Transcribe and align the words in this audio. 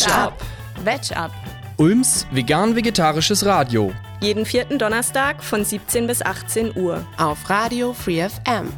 Veg 0.00 0.12
Up. 0.14 0.40
Veg 0.82 1.14
Up. 1.14 1.30
Ulms 1.76 2.26
vegan-vegetarisches 2.30 3.44
Radio. 3.44 3.92
Jeden 4.22 4.46
vierten 4.46 4.78
Donnerstag 4.78 5.44
von 5.44 5.62
17 5.62 6.06
bis 6.06 6.22
18 6.22 6.74
Uhr. 6.74 7.06
Auf 7.18 7.50
Radio 7.50 7.92
Free 7.92 8.26
FM. 8.26 8.72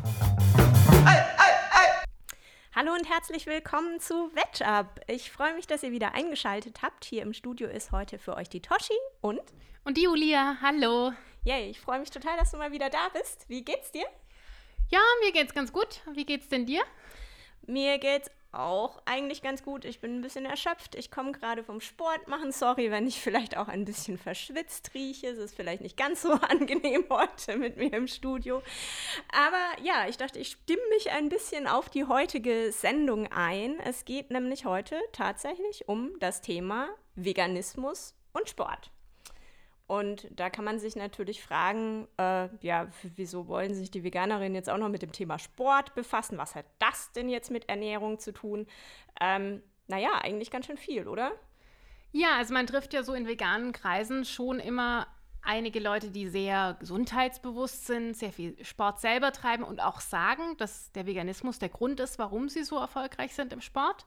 Hallo 2.75 2.93
und 2.93 3.09
herzlich 3.09 3.47
willkommen 3.47 4.01
zu 4.01 4.33
Veg 4.35 4.67
Up. 4.67 5.01
Ich 5.07 5.31
freue 5.31 5.55
mich, 5.55 5.69
dass 5.69 5.85
ihr 5.85 5.93
wieder 5.93 6.13
eingeschaltet 6.13 6.83
habt. 6.83 7.05
Hier 7.05 7.23
im 7.23 7.35
Studio 7.35 7.69
ist 7.69 7.93
heute 7.93 8.19
für 8.19 8.35
euch 8.37 8.49
die 8.49 8.61
Toshi 8.61 8.99
und. 9.21 9.41
Und 9.85 9.99
die 9.99 10.03
Julia. 10.03 10.57
Hallo. 10.61 11.13
Yay, 11.45 11.71
ich 11.71 11.79
freue 11.79 12.01
mich 12.01 12.11
total, 12.11 12.37
dass 12.37 12.51
du 12.51 12.57
mal 12.57 12.73
wieder 12.73 12.91
da 12.91 13.11
bist. 13.13 13.45
Wie 13.47 13.65
geht's 13.65 13.93
dir? 13.93 14.07
Ja, 14.91 14.99
mir 15.23 15.31
geht's 15.31 15.55
ganz 15.55 15.73
gut. 15.73 16.01
Wie 16.15 16.27
geht's 16.27 16.49
denn 16.49 16.67
dir? 16.67 16.83
Mir 17.69 17.99
geht's 17.99 18.29
auch 18.53 19.01
eigentlich 19.07 19.43
ganz 19.43 19.63
gut. 19.63 19.85
Ich 19.85 20.01
bin 20.01 20.19
ein 20.19 20.23
bisschen 20.23 20.45
erschöpft. 20.45 20.95
Ich 20.95 21.11
komme 21.11 21.33
gerade 21.33 21.65
vom 21.65 21.81
Sport 21.81 22.29
machen. 22.29 22.53
Sorry, 22.53 22.91
wenn 22.91 23.07
ich 23.07 23.21
vielleicht 23.21 23.57
auch 23.57 23.69
ein 23.69 23.85
bisschen 23.85 24.19
verschwitzt 24.19 24.93
rieche. 24.95 25.29
Es 25.29 25.39
ist 25.39 25.55
vielleicht 25.55 25.83
nicht 25.83 25.97
ganz 25.97 26.23
so 26.23 26.33
angenehm 26.49 27.05
heute 27.09 27.57
mit 27.57 27.77
mir 27.77 27.93
im 27.95 28.07
Studio. 28.07 28.63
Aber 29.33 29.83
ja, 29.83 30.07
ich 30.09 30.17
dachte, 30.17 30.39
ich 30.39 30.59
stimme 30.63 30.83
mich 30.91 31.11
ein 31.11 31.29
bisschen 31.29 31.67
auf 31.67 31.89
die 31.89 32.05
heutige 32.05 32.73
Sendung 32.73 33.27
ein. 33.33 33.81
Es 33.81 34.05
geht 34.05 34.31
nämlich 34.31 34.65
heute 34.65 35.01
tatsächlich 35.13 35.89
um 35.89 36.19
das 36.21 36.43
Thema 36.43 36.89
Veganismus 37.15 38.15
und 38.33 38.49
Sport. 38.49 38.91
Und 39.93 40.27
da 40.31 40.49
kann 40.49 40.65
man 40.65 40.79
sich 40.79 40.97
natürlich 40.97 41.43
fragen, 41.43 42.09
äh, 42.17 42.49
ja, 42.63 42.89
wieso 43.15 43.47
wollen 43.47 43.75
sich 43.75 43.91
die 43.91 44.03
Veganerinnen 44.03 44.55
jetzt 44.55 44.71
auch 44.71 44.79
noch 44.79 44.89
mit 44.89 45.03
dem 45.03 45.13
Thema 45.13 45.39
Sport 45.39 45.95
befassen? 45.95 46.39
Was 46.39 46.55
hat 46.55 46.65
das 46.79 47.13
denn 47.13 47.29
jetzt 47.29 47.51
mit 47.51 47.69
Ernährung 47.69 48.19
zu 48.19 48.33
tun? 48.33 48.67
Ähm, 49.21 49.63
naja, 49.89 50.13
eigentlich 50.23 50.51
ganz 50.51 50.65
schön 50.65 50.79
viel, 50.79 51.07
oder? 51.07 51.33
Ja, 52.11 52.39
also 52.39 52.55
man 52.55 52.67
trifft 52.67 52.95
ja 52.95 53.03
so 53.03 53.13
in 53.13 53.29
veganen 53.29 53.73
Kreisen 53.73 54.25
schon 54.25 54.61
immer 54.61 55.09
einige 55.43 55.79
Leute, 55.79 56.11
die 56.11 56.27
sehr 56.27 56.75
gesundheitsbewusst 56.81 57.87
sind, 57.87 58.17
sehr 58.17 58.33
viel 58.33 58.57
Sport 58.65 58.99
selber 58.99 59.31
treiben 59.31 59.63
und 59.63 59.83
auch 59.83 60.01
sagen, 60.01 60.57
dass 60.57 60.91
der 60.93 61.05
Veganismus 61.05 61.59
der 61.59 61.69
Grund 61.69 62.01
ist, 62.01 62.19
warum 62.19 62.49
sie 62.49 62.65
so 62.65 62.79
erfolgreich 62.79 63.35
sind 63.35 63.53
im 63.53 63.61
Sport. 63.61 64.07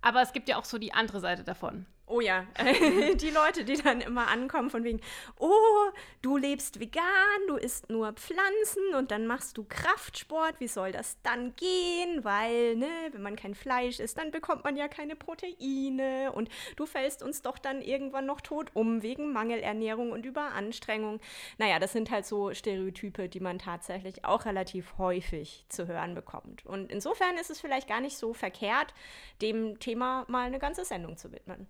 Aber 0.00 0.22
es 0.22 0.32
gibt 0.32 0.48
ja 0.48 0.58
auch 0.58 0.64
so 0.64 0.78
die 0.78 0.94
andere 0.94 1.18
Seite 1.18 1.42
davon. 1.42 1.86
Oh 2.10 2.20
ja, 2.22 2.46
die 3.14 3.30
Leute, 3.30 3.64
die 3.64 3.76
dann 3.76 4.00
immer 4.00 4.28
ankommen 4.28 4.70
von 4.70 4.82
wegen, 4.82 5.00
oh, 5.38 5.90
du 6.22 6.38
lebst 6.38 6.80
vegan, 6.80 7.04
du 7.48 7.56
isst 7.56 7.90
nur 7.90 8.12
Pflanzen 8.14 8.94
und 8.96 9.10
dann 9.10 9.26
machst 9.26 9.58
du 9.58 9.64
Kraftsport, 9.64 10.58
wie 10.58 10.68
soll 10.68 10.92
das 10.92 11.18
dann 11.22 11.54
gehen? 11.56 12.24
Weil, 12.24 12.76
ne, 12.76 12.88
wenn 13.12 13.20
man 13.20 13.36
kein 13.36 13.54
Fleisch 13.54 14.00
isst, 14.00 14.16
dann 14.16 14.30
bekommt 14.30 14.64
man 14.64 14.76
ja 14.76 14.88
keine 14.88 15.16
Proteine 15.16 16.32
und 16.32 16.48
du 16.76 16.86
fällst 16.86 17.22
uns 17.22 17.42
doch 17.42 17.58
dann 17.58 17.82
irgendwann 17.82 18.24
noch 18.24 18.40
tot 18.40 18.70
um 18.72 19.02
wegen 19.02 19.32
Mangelernährung 19.32 20.10
und 20.10 20.24
Überanstrengung. 20.24 21.20
Naja, 21.58 21.78
das 21.78 21.92
sind 21.92 22.10
halt 22.10 22.24
so 22.24 22.54
Stereotype, 22.54 23.28
die 23.28 23.40
man 23.40 23.58
tatsächlich 23.58 24.24
auch 24.24 24.46
relativ 24.46 24.96
häufig 24.96 25.66
zu 25.68 25.86
hören 25.86 26.14
bekommt. 26.14 26.64
Und 26.64 26.90
insofern 26.90 27.36
ist 27.36 27.50
es 27.50 27.60
vielleicht 27.60 27.86
gar 27.86 28.00
nicht 28.00 28.16
so 28.16 28.32
verkehrt, 28.32 28.94
dem 29.42 29.78
Thema 29.78 30.24
mal 30.28 30.46
eine 30.46 30.58
ganze 30.58 30.86
Sendung 30.86 31.18
zu 31.18 31.32
widmen. 31.32 31.66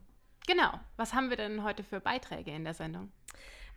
Genau. 0.48 0.80
Was 0.96 1.12
haben 1.12 1.28
wir 1.28 1.36
denn 1.36 1.62
heute 1.62 1.84
für 1.84 2.00
Beiträge 2.00 2.50
in 2.50 2.64
der 2.64 2.72
Sendung? 2.72 3.12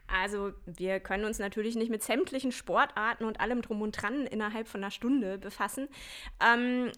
Also 0.08 0.54
wir 0.66 1.02
können 1.02 1.26
uns 1.26 1.38
natürlich 1.38 1.76
nicht 1.76 1.92
mit 1.92 2.02
sämtlichen 2.02 2.54
Sportarten 2.54 3.26
und 3.26 3.42
allem 3.42 3.62
drum 3.62 3.82
und 3.82 3.92
dran 3.92 4.26
innerhalb 4.26 4.70
von 4.70 4.82
einer 4.82 4.90
Stunde 4.90 5.38
befassen. 5.38 5.90
Ähm, 6.42 6.90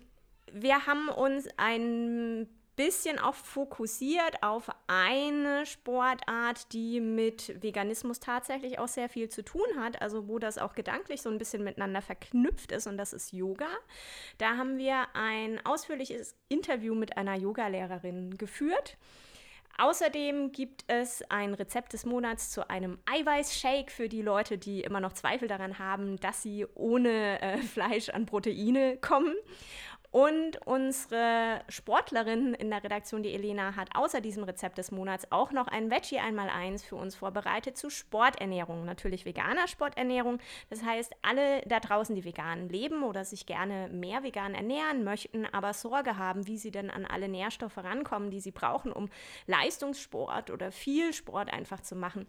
wir 0.52 0.86
haben 0.86 1.10
uns 1.10 1.48
ein 1.58 2.48
bisschen 2.76 3.18
auch 3.18 3.34
fokussiert 3.34 4.44
auf 4.44 4.70
eine 4.86 5.66
Sportart, 5.66 6.72
die 6.72 7.00
mit 7.00 7.64
Veganismus 7.64 8.20
tatsächlich 8.20 8.78
auch 8.78 8.88
sehr 8.88 9.10
viel 9.10 9.30
zu 9.30 9.44
tun 9.44 9.66
hat, 9.80 10.04
also 10.04 10.28
wo 10.28 10.38
das 10.38 10.60
auch 10.60 10.76
gedanklich 10.76 11.24
so 11.24 11.30
ein 11.30 11.40
bisschen 11.40 11.64
miteinander 11.64 12.04
verknüpft 12.04 12.72
ist 12.72 12.86
und 12.86 12.98
das 12.98 13.12
ist 13.12 13.34
Yoga. 13.34 13.70
Da 14.38 14.56
haben 14.56 14.78
wir 14.78 15.08
ein 15.16 15.66
ausführliches 15.66 16.36
Interview 16.48 16.94
mit 16.94 17.18
einer 17.18 17.36
Yogalehrerin 17.36 18.38
geführt. 18.38 18.98
Außerdem 19.78 20.52
gibt 20.52 20.84
es 20.88 21.24
ein 21.30 21.56
Rezept 21.56 21.94
des 21.94 22.06
Monats 22.06 22.52
zu 22.52 22.70
einem 22.70 23.00
Eiweißshake 23.06 23.92
für 23.92 24.08
die 24.08 24.22
Leute, 24.22 24.58
die 24.58 24.82
immer 24.82 25.00
noch 25.00 25.14
Zweifel 25.14 25.48
daran 25.48 25.80
haben, 25.80 26.18
dass 26.18 26.44
sie 26.44 26.66
ohne 26.76 27.42
äh, 27.42 27.58
Fleisch 27.62 28.10
an 28.10 28.26
Proteine 28.26 28.98
kommen. 28.98 29.34
Und 30.14 30.62
unsere 30.68 31.62
Sportlerin 31.70 32.54
in 32.54 32.70
der 32.70 32.84
Redaktion, 32.84 33.24
die 33.24 33.34
Elena, 33.34 33.76
hat 33.76 33.96
außer 33.96 34.22
diesem 34.22 34.44
Rezept 34.44 34.78
des 34.78 34.92
Monats 34.92 35.26
auch 35.32 35.52
noch 35.52 35.66
ein 35.66 35.90
Veggie 35.90 36.20
einmal 36.20 36.50
eins 36.50 36.84
für 36.84 36.98
uns 36.98 37.16
vorbereitet 37.16 37.78
zu 37.78 37.90
Sporternährung. 37.90 38.86
Natürlich 38.86 39.26
veganer 39.26 39.68
Sporternährung. 39.68 40.38
Das 40.70 40.84
heißt, 40.84 41.16
alle 41.24 41.64
da 41.66 41.80
draußen, 41.80 42.16
die 42.16 42.26
vegan 42.26 42.70
leben 42.70 43.02
oder 43.02 43.26
sich 43.26 43.48
gerne 43.48 43.90
mehr 43.92 44.22
vegan 44.22 44.54
ernähren 44.54 45.04
möchten, 45.04 45.48
aber 45.48 45.74
Sorge 45.74 46.16
haben, 46.16 46.46
wie 46.46 46.60
sie 46.60 46.70
denn 46.70 46.92
an 46.92 47.06
alle 47.08 47.28
Nährstoffe 47.28 47.80
rankommen, 47.80 48.30
die 48.30 48.40
sie 48.40 48.52
brauchen, 48.52 48.92
um 48.92 49.10
Leistungssport 49.48 50.52
oder 50.52 50.72
viel 50.72 51.12
Sport 51.14 51.52
einfach 51.52 51.82
zu 51.82 51.96
machen 51.96 52.28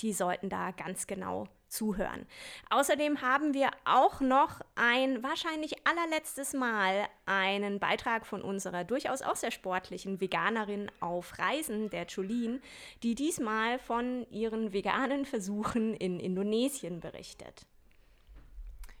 die 0.00 0.12
sollten 0.12 0.48
da 0.48 0.70
ganz 0.72 1.06
genau 1.06 1.48
zuhören. 1.68 2.26
Außerdem 2.70 3.22
haben 3.22 3.54
wir 3.54 3.70
auch 3.84 4.20
noch 4.20 4.60
ein 4.74 5.22
wahrscheinlich 5.22 5.86
allerletztes 5.86 6.52
Mal 6.54 7.08
einen 7.26 7.78
Beitrag 7.78 8.26
von 8.26 8.42
unserer 8.42 8.84
durchaus 8.84 9.22
auch 9.22 9.36
sehr 9.36 9.50
sportlichen 9.50 10.20
Veganerin 10.20 10.90
auf 11.00 11.38
Reisen, 11.38 11.90
der 11.90 12.06
Jolene, 12.06 12.60
die 13.02 13.14
diesmal 13.14 13.78
von 13.78 14.26
ihren 14.30 14.72
veganen 14.72 15.24
Versuchen 15.24 15.94
in 15.94 16.20
Indonesien 16.20 17.00
berichtet. 17.00 17.66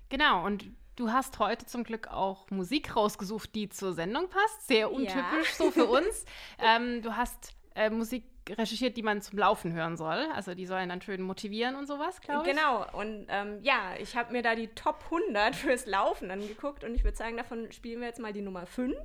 Genau, 0.08 0.44
und 0.46 0.70
du 0.96 1.12
hast 1.12 1.38
heute 1.38 1.66
zum 1.66 1.84
Glück 1.84 2.08
auch 2.08 2.50
Musik 2.50 2.96
rausgesucht, 2.96 3.54
die 3.54 3.68
zur 3.68 3.92
Sendung 3.92 4.28
passt. 4.28 4.66
Sehr 4.66 4.90
untypisch 4.90 5.50
ja. 5.50 5.54
so 5.56 5.70
für 5.70 5.86
uns. 5.90 6.24
ähm, 6.58 7.02
du 7.02 7.14
hast 7.14 7.54
äh, 7.74 7.90
Musik 7.90 8.24
recherchiert, 8.50 8.96
die 8.96 9.02
man 9.02 9.20
zum 9.20 9.38
Laufen 9.38 9.72
hören 9.72 9.96
soll. 9.96 10.26
Also 10.34 10.54
die 10.54 10.66
sollen 10.66 10.88
dann 10.88 11.02
schön 11.02 11.22
motivieren 11.22 11.76
und 11.76 11.86
sowas, 11.86 12.20
glaube 12.20 12.48
ich. 12.48 12.54
Genau. 12.54 12.86
Und 12.92 13.26
ähm, 13.28 13.58
ja, 13.62 13.94
ich 13.98 14.16
habe 14.16 14.32
mir 14.32 14.42
da 14.42 14.54
die 14.54 14.68
Top 14.68 15.04
100 15.10 15.54
fürs 15.56 15.86
Laufen 15.86 16.30
angeguckt 16.30 16.84
und 16.84 16.94
ich 16.94 17.04
würde 17.04 17.16
sagen, 17.16 17.36
davon 17.36 17.70
spielen 17.72 18.00
wir 18.00 18.08
jetzt 18.08 18.20
mal 18.20 18.32
die 18.32 18.42
Nummer 18.42 18.66
5. 18.66 18.96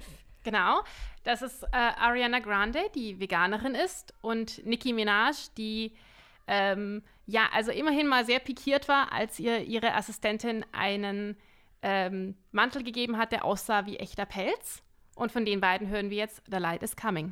Genau. 0.43 0.81
Das 1.23 1.41
ist 1.41 1.63
äh, 1.63 1.67
Ariana 1.71 2.39
Grande, 2.39 2.81
die 2.95 3.19
Veganerin 3.19 3.75
ist, 3.75 4.13
und 4.21 4.65
Nicki 4.65 4.93
Minaj, 4.93 5.49
die 5.57 5.93
ähm, 6.47 7.01
ja, 7.25 7.47
also 7.53 7.71
immerhin 7.71 8.07
mal 8.07 8.25
sehr 8.25 8.39
pikiert 8.39 8.87
war, 8.87 9.13
als 9.13 9.39
ihr 9.39 9.63
ihre 9.63 9.93
Assistentin 9.93 10.65
einen 10.73 11.37
ähm, 11.81 12.35
Mantel 12.51 12.83
gegeben 12.83 13.17
hat, 13.17 13.31
der 13.31 13.45
aussah 13.45 13.85
wie 13.85 13.97
echter 13.97 14.25
Pelz. 14.25 14.83
Und 15.15 15.31
von 15.31 15.45
den 15.45 15.61
beiden 15.61 15.87
hören 15.87 16.09
wir 16.09 16.17
jetzt 16.17 16.41
The 16.49 16.57
Light 16.57 16.83
is 16.83 16.95
Coming. 16.95 17.31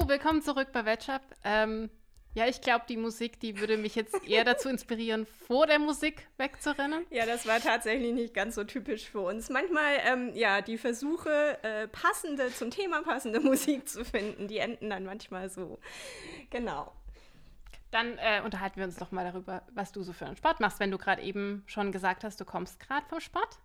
So, 0.00 0.08
willkommen 0.08 0.40
zurück 0.40 0.68
bei 0.72 0.86
Wetchup. 0.86 1.20
Ähm, 1.44 1.90
ja, 2.32 2.46
ich 2.46 2.62
glaube, 2.62 2.86
die 2.88 2.96
Musik, 2.96 3.38
die 3.38 3.60
würde 3.60 3.76
mich 3.76 3.94
jetzt 3.94 4.26
eher 4.26 4.44
dazu 4.44 4.70
inspirieren, 4.70 5.26
vor 5.46 5.66
der 5.66 5.78
Musik 5.78 6.26
wegzurennen. 6.38 7.04
Ja, 7.10 7.26
das 7.26 7.46
war 7.46 7.60
tatsächlich 7.60 8.14
nicht 8.14 8.32
ganz 8.32 8.54
so 8.54 8.64
typisch 8.64 9.10
für 9.10 9.20
uns. 9.20 9.50
Manchmal, 9.50 9.98
ähm, 10.06 10.32
ja, 10.34 10.62
die 10.62 10.78
Versuche, 10.78 11.58
äh, 11.62 11.86
passende, 11.88 12.50
zum 12.50 12.70
Thema 12.70 13.02
passende 13.02 13.40
Musik 13.40 13.88
zu 13.88 14.04
finden, 14.04 14.48
die 14.48 14.58
enden 14.58 14.88
dann 14.88 15.04
manchmal 15.04 15.50
so. 15.50 15.78
Genau. 16.48 16.92
Dann 17.90 18.16
äh, 18.18 18.40
unterhalten 18.42 18.76
wir 18.76 18.84
uns 18.84 18.96
doch 18.96 19.10
mal 19.10 19.30
darüber, 19.30 19.64
was 19.74 19.92
du 19.92 20.02
so 20.02 20.14
für 20.14 20.24
einen 20.24 20.36
Sport 20.36 20.60
machst, 20.60 20.80
wenn 20.80 20.90
du 20.90 20.96
gerade 20.96 21.20
eben 21.20 21.62
schon 21.66 21.92
gesagt 21.92 22.24
hast, 22.24 22.40
du 22.40 22.46
kommst 22.46 22.80
gerade 22.80 23.06
vom 23.06 23.20
Sport. 23.20 23.58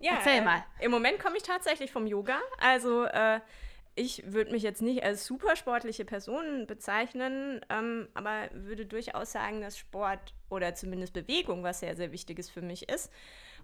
Ja, 0.00 0.14
Erzähl 0.14 0.40
mal. 0.40 0.64
Äh, 0.78 0.86
Im 0.86 0.90
Moment 0.90 1.18
komme 1.18 1.36
ich 1.36 1.42
tatsächlich 1.42 1.92
vom 1.92 2.06
Yoga. 2.06 2.38
Also 2.58 3.04
äh, 3.04 3.40
ich 3.96 4.32
würde 4.32 4.50
mich 4.50 4.62
jetzt 4.62 4.82
nicht 4.82 5.04
als 5.04 5.24
super 5.24 5.56
sportliche 5.56 6.04
Person 6.04 6.66
bezeichnen, 6.66 7.60
ähm, 7.70 8.08
aber 8.14 8.48
würde 8.52 8.86
durchaus 8.86 9.32
sagen, 9.32 9.60
dass 9.60 9.78
Sport 9.78 10.34
oder 10.50 10.74
zumindest 10.74 11.12
Bewegung 11.12 11.62
was 11.62 11.80
sehr, 11.80 11.94
sehr 11.96 12.12
Wichtiges 12.12 12.50
für 12.50 12.62
mich 12.62 12.88
ist. 12.88 13.10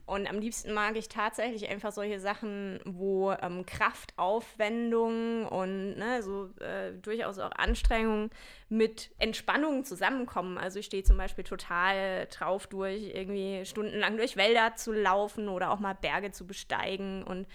Und 0.07 0.29
am 0.29 0.41
liebsten 0.41 0.73
mag 0.73 0.97
ich 0.97 1.09
tatsächlich 1.09 1.69
einfach 1.69 1.93
solche 1.93 2.19
Sachen, 2.19 2.81
wo 2.85 3.33
ähm, 3.33 3.65
Kraftaufwendung 3.67 5.47
und 5.47 5.99
ne, 5.99 6.23
so 6.23 6.51
äh, 6.61 6.93
durchaus 7.01 7.39
auch 7.39 7.53
Anstrengungen 7.53 8.31
mit 8.69 9.11
Entspannung 9.19 9.85
zusammenkommen. 9.85 10.59
Also 10.59 10.79
ich 10.79 10.87
stehe 10.87 11.05
zum 11.05 11.17
Beispiel 11.17 11.45
total 11.45 12.27
drauf, 12.27 12.67
durch 12.67 13.15
irgendwie 13.15 13.65
stundenlang 13.67 14.17
durch 14.17 14.37
Wälder 14.37 14.75
zu 14.75 14.93
laufen 14.93 15.49
oder 15.49 15.71
auch 15.71 15.81
mal 15.81 15.95
Berge 15.95 16.33
zu 16.33 16.47
besteigen 16.47 17.23
und 17.23 17.47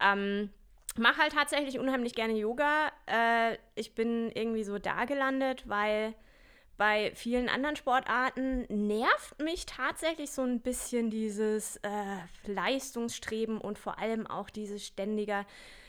ähm, 0.00 0.50
mache 0.98 1.22
halt 1.22 1.32
tatsächlich 1.32 1.78
unheimlich 1.78 2.14
gerne 2.14 2.34
Yoga. 2.34 2.90
Äh, 3.06 3.56
ich 3.74 3.94
bin 3.94 4.30
irgendwie 4.32 4.64
so 4.64 4.78
da 4.78 5.04
gelandet, 5.04 5.68
weil 5.68 6.14
bei 6.76 7.10
vielen 7.14 7.48
anderen 7.48 7.74
Sportarten 7.74 8.64
nervt 8.68 9.42
mich 9.42 9.66
tatsächlich 9.66 10.30
so 10.30 10.42
ein 10.42 10.60
bisschen 10.60 11.10
dieses 11.10 11.76
äh, 11.78 12.50
Leistungsstreben 12.50 13.60
und 13.60 13.78
vor 13.78 13.98
allem 13.98 14.26
auch 14.28 14.48
dieses 14.48 14.86
ständige 14.86 15.44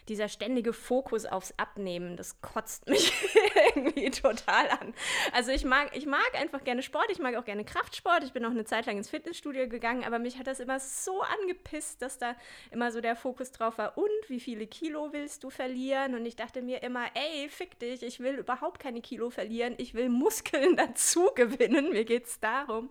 dieser 0.09 0.27
ständige 0.27 0.73
Fokus 0.73 1.25
aufs 1.25 1.53
Abnehmen, 1.57 2.17
das 2.17 2.41
kotzt 2.41 2.89
mich 2.89 3.13
irgendwie 3.75 4.09
total 4.09 4.69
an. 4.69 4.93
Also 5.31 5.51
ich 5.51 5.63
mag, 5.63 5.95
ich 5.95 6.05
mag 6.05 6.29
einfach 6.33 6.63
gerne 6.63 6.81
Sport, 6.81 7.09
ich 7.11 7.19
mag 7.19 7.35
auch 7.35 7.45
gerne 7.45 7.63
Kraftsport. 7.63 8.23
Ich 8.23 8.33
bin 8.33 8.43
auch 8.45 8.51
eine 8.51 8.65
Zeit 8.65 8.85
lang 8.87 8.97
ins 8.97 9.09
Fitnessstudio 9.09 9.69
gegangen, 9.69 10.03
aber 10.03 10.19
mich 10.19 10.37
hat 10.37 10.47
das 10.47 10.59
immer 10.59 10.79
so 10.79 11.21
angepisst, 11.21 12.01
dass 12.01 12.17
da 12.17 12.35
immer 12.71 12.91
so 12.91 13.01
der 13.01 13.15
Fokus 13.15 13.51
drauf 13.51 13.77
war. 13.77 13.97
Und 13.97 14.09
wie 14.27 14.39
viele 14.39 14.67
Kilo 14.67 15.13
willst 15.13 15.43
du 15.43 15.49
verlieren? 15.49 16.15
Und 16.15 16.25
ich 16.25 16.35
dachte 16.35 16.61
mir 16.61 16.83
immer, 16.83 17.05
ey, 17.13 17.47
fick 17.49 17.79
dich, 17.79 18.03
ich 18.03 18.19
will 18.19 18.35
überhaupt 18.35 18.79
keine 18.79 19.01
Kilo 19.01 19.29
verlieren, 19.29 19.75
ich 19.77 19.93
will 19.93 20.09
Muskeln 20.09 20.75
dazu 20.77 21.29
gewinnen. 21.35 21.91
Mir 21.91 22.05
geht 22.05 22.25
es 22.25 22.39
darum. 22.39 22.89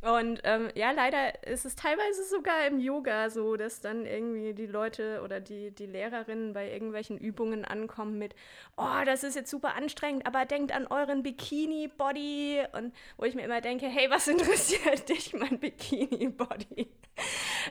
Und 0.00 0.40
ähm, 0.44 0.70
ja, 0.74 0.92
leider 0.92 1.42
ist 1.44 1.64
es 1.64 1.74
teilweise 1.74 2.22
sogar 2.24 2.66
im 2.66 2.78
Yoga 2.78 3.30
so, 3.30 3.56
dass 3.56 3.80
dann 3.80 4.06
irgendwie 4.06 4.54
die 4.54 4.66
Leute 4.66 5.22
oder 5.24 5.40
die, 5.40 5.72
die 5.72 5.86
Lehrerinnen 5.86 6.52
bei 6.52 6.70
irgendwelchen 6.70 7.18
Übungen 7.18 7.64
ankommen 7.64 8.16
mit, 8.16 8.36
oh, 8.76 9.04
das 9.04 9.24
ist 9.24 9.34
jetzt 9.34 9.50
super 9.50 9.74
anstrengend, 9.74 10.24
aber 10.24 10.44
denkt 10.44 10.70
an 10.72 10.86
euren 10.86 11.24
Bikini-Body. 11.24 12.62
Und 12.72 12.94
wo 13.16 13.24
ich 13.24 13.34
mir 13.34 13.42
immer 13.42 13.60
denke, 13.60 13.86
hey, 13.86 14.08
was 14.08 14.28
interessiert 14.28 15.08
dich, 15.08 15.32
mein 15.32 15.58
Bikini-Body? 15.58 16.88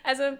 Also 0.03 0.37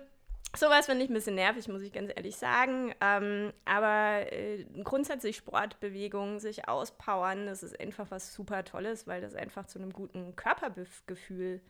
Sowas 0.56 0.86
finde 0.88 1.04
ich 1.04 1.10
ein 1.12 1.14
bisschen 1.14 1.36
nervig, 1.36 1.68
muss 1.68 1.82
ich 1.82 1.92
ganz 1.92 2.12
ehrlich 2.16 2.36
sagen. 2.36 2.94
Ähm, 3.02 3.54
aber 3.66 4.32
äh, 4.32 4.66
grundsätzlich 4.84 5.36
Sportbewegung, 5.36 6.40
sich 6.40 6.68
auspowern, 6.68 7.46
das 7.46 7.64
ist 7.64 7.80
einfach 7.80 8.10
was 8.10 8.34
super 8.34 8.64
Tolles, 8.64 9.08
weil 9.08 9.22
das 9.22 9.36
einfach 9.36 9.68
zu 9.68 9.78
einem 9.78 9.94
guten 9.94 10.36
Körpergefühl 10.36 11.62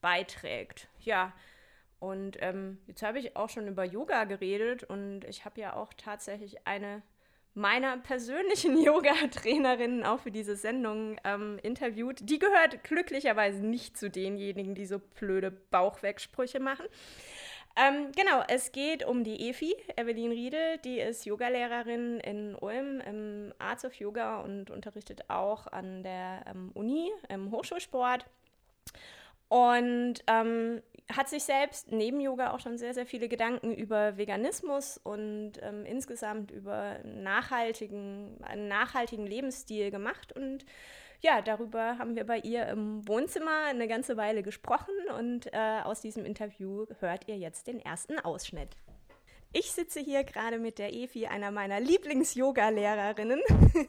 beiträgt. 0.00 0.88
Ja, 1.00 1.32
und 1.98 2.36
ähm, 2.40 2.78
jetzt 2.86 3.02
habe 3.02 3.18
ich 3.18 3.36
auch 3.36 3.48
schon 3.48 3.68
über 3.68 3.84
Yoga 3.84 4.24
geredet 4.24 4.84
und 4.84 5.24
ich 5.24 5.44
habe 5.44 5.60
ja 5.60 5.74
auch 5.74 5.92
tatsächlich 5.94 6.66
eine 6.66 7.02
meiner 7.54 7.96
persönlichen 7.96 8.78
Yoga-Trainerinnen 8.82 10.04
auch 10.04 10.20
für 10.20 10.30
diese 10.30 10.56
Sendung 10.56 11.18
ähm, 11.24 11.58
interviewt. 11.62 12.20
Die 12.28 12.38
gehört 12.38 12.84
glücklicherweise 12.84 13.64
nicht 13.64 13.96
zu 13.96 14.10
denjenigen, 14.10 14.74
die 14.74 14.86
so 14.86 14.98
blöde 14.98 15.50
Bauchwegsprüche 15.50 16.60
machen. 16.60 16.84
Ähm, 17.78 18.10
genau, 18.12 18.42
es 18.48 18.72
geht 18.72 19.04
um 19.04 19.22
die 19.22 19.50
Efi, 19.50 19.76
Evelyn 19.96 20.32
Riedel, 20.32 20.78
die 20.78 20.98
ist 20.98 21.26
Yogalehrerin 21.26 22.20
in 22.20 22.54
Ulm 22.54 23.00
im 23.00 23.52
Arts 23.58 23.84
of 23.84 23.92
Yoga 23.94 24.40
und 24.40 24.70
unterrichtet 24.70 25.28
auch 25.28 25.66
an 25.66 26.02
der 26.02 26.44
ähm, 26.46 26.70
Uni 26.72 27.10
im 27.28 27.50
Hochschulsport. 27.50 28.24
Und 29.48 30.14
ähm, 30.26 30.82
hat 31.14 31.28
sich 31.28 31.44
selbst 31.44 31.92
neben 31.92 32.18
Yoga 32.18 32.52
auch 32.52 32.60
schon 32.60 32.78
sehr, 32.78 32.94
sehr 32.94 33.06
viele 33.06 33.28
Gedanken 33.28 33.74
über 33.74 34.16
Veganismus 34.16 34.98
und 34.98 35.52
ähm, 35.60 35.84
insgesamt 35.84 36.50
über 36.50 36.98
nachhaltigen, 37.04 38.42
einen 38.42 38.68
nachhaltigen 38.68 39.26
Lebensstil 39.26 39.90
gemacht 39.90 40.32
und 40.32 40.64
ja, 41.22 41.42
darüber 41.42 41.98
haben 41.98 42.16
wir 42.16 42.24
bei 42.24 42.38
ihr 42.38 42.66
im 42.66 43.06
Wohnzimmer 43.08 43.66
eine 43.66 43.88
ganze 43.88 44.16
Weile 44.16 44.42
gesprochen 44.42 44.94
und 45.18 45.52
äh, 45.52 45.80
aus 45.84 46.00
diesem 46.00 46.24
Interview 46.24 46.86
hört 47.00 47.28
ihr 47.28 47.36
jetzt 47.36 47.66
den 47.66 47.80
ersten 47.80 48.18
Ausschnitt. 48.18 48.76
Ich 49.52 49.72
sitze 49.72 50.00
hier 50.00 50.22
gerade 50.24 50.58
mit 50.58 50.78
der 50.78 50.92
Efi, 50.92 51.26
einer 51.26 51.50
meiner 51.50 51.80
Lieblings-Yoga-Lehrerinnen, 51.80 53.40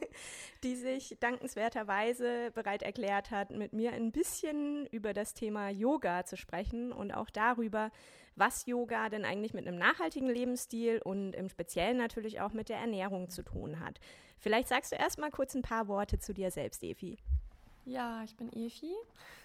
die 0.63 0.75
sich 0.77 1.17
dankenswerterweise 1.19 2.51
bereit 2.51 2.83
erklärt 2.83 3.31
hat, 3.31 3.51
mit 3.51 3.73
mir 3.73 3.91
ein 3.91 4.13
bisschen 4.13 4.85
über 4.87 5.13
das 5.13 5.33
Thema 5.33 5.69
Yoga 5.69 6.23
zu 6.23 6.37
sprechen 6.37 6.93
und 6.93 7.11
auch 7.11 7.29
darüber, 7.29 7.91
was 8.37 8.65
Yoga 8.65 9.09
denn 9.09 9.25
eigentlich 9.25 9.53
mit 9.53 9.67
einem 9.67 9.77
nachhaltigen 9.77 10.29
Lebensstil 10.29 11.01
und 11.03 11.33
im 11.33 11.49
Speziellen 11.49 11.97
natürlich 11.97 12.39
auch 12.39 12.53
mit 12.53 12.69
der 12.69 12.77
Ernährung 12.77 13.29
zu 13.29 13.43
tun 13.43 13.81
hat. 13.81 13.99
Vielleicht 14.39 14.67
sagst 14.67 14.91
du 14.91 14.95
erst 14.95 15.19
mal 15.19 15.31
kurz 15.31 15.55
ein 15.55 15.61
paar 15.61 15.87
Worte 15.87 16.19
zu 16.19 16.33
dir 16.33 16.51
selbst, 16.51 16.83
Efi. 16.83 17.17
Ja, 17.85 18.23
ich 18.23 18.35
bin 18.35 18.51
Efi 18.53 18.93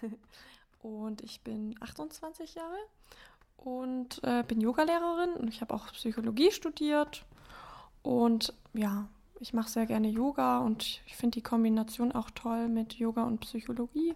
und 0.81 1.21
ich 1.21 1.41
bin 1.41 1.75
28 1.81 2.55
Jahre 2.55 2.77
und 3.57 4.21
äh, 4.23 4.43
bin 4.43 4.61
Yogalehrerin 4.61 5.33
und 5.33 5.47
ich 5.47 5.61
habe 5.61 5.73
auch 5.73 5.87
Psychologie 5.93 6.51
studiert 6.51 7.25
und 8.01 8.53
ja, 8.73 9.07
ich 9.39 9.53
mache 9.53 9.69
sehr 9.69 9.85
gerne 9.85 10.09
Yoga 10.09 10.59
und 10.59 11.01
ich 11.05 11.15
finde 11.15 11.35
die 11.35 11.41
Kombination 11.41 12.11
auch 12.11 12.29
toll 12.31 12.67
mit 12.67 12.93
Yoga 12.93 13.23
und 13.23 13.39
Psychologie. 13.39 14.13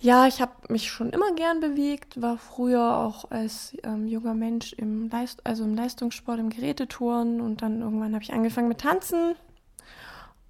Ja, 0.00 0.26
ich 0.26 0.40
habe 0.40 0.52
mich 0.68 0.90
schon 0.90 1.10
immer 1.10 1.34
gern 1.34 1.60
bewegt, 1.60 2.20
war 2.20 2.36
früher 2.38 2.98
auch 2.98 3.30
als 3.30 3.76
ähm, 3.82 4.06
junger 4.06 4.34
Mensch 4.34 4.72
im, 4.74 5.08
Leist 5.08 5.44
also 5.46 5.64
im 5.64 5.74
Leistungssport, 5.74 6.38
im 6.38 6.50
Gerätetouren 6.50 7.40
und 7.40 7.62
dann 7.62 7.80
irgendwann 7.80 8.14
habe 8.14 8.22
ich 8.22 8.32
angefangen 8.32 8.68
mit 8.68 8.80
Tanzen 8.80 9.34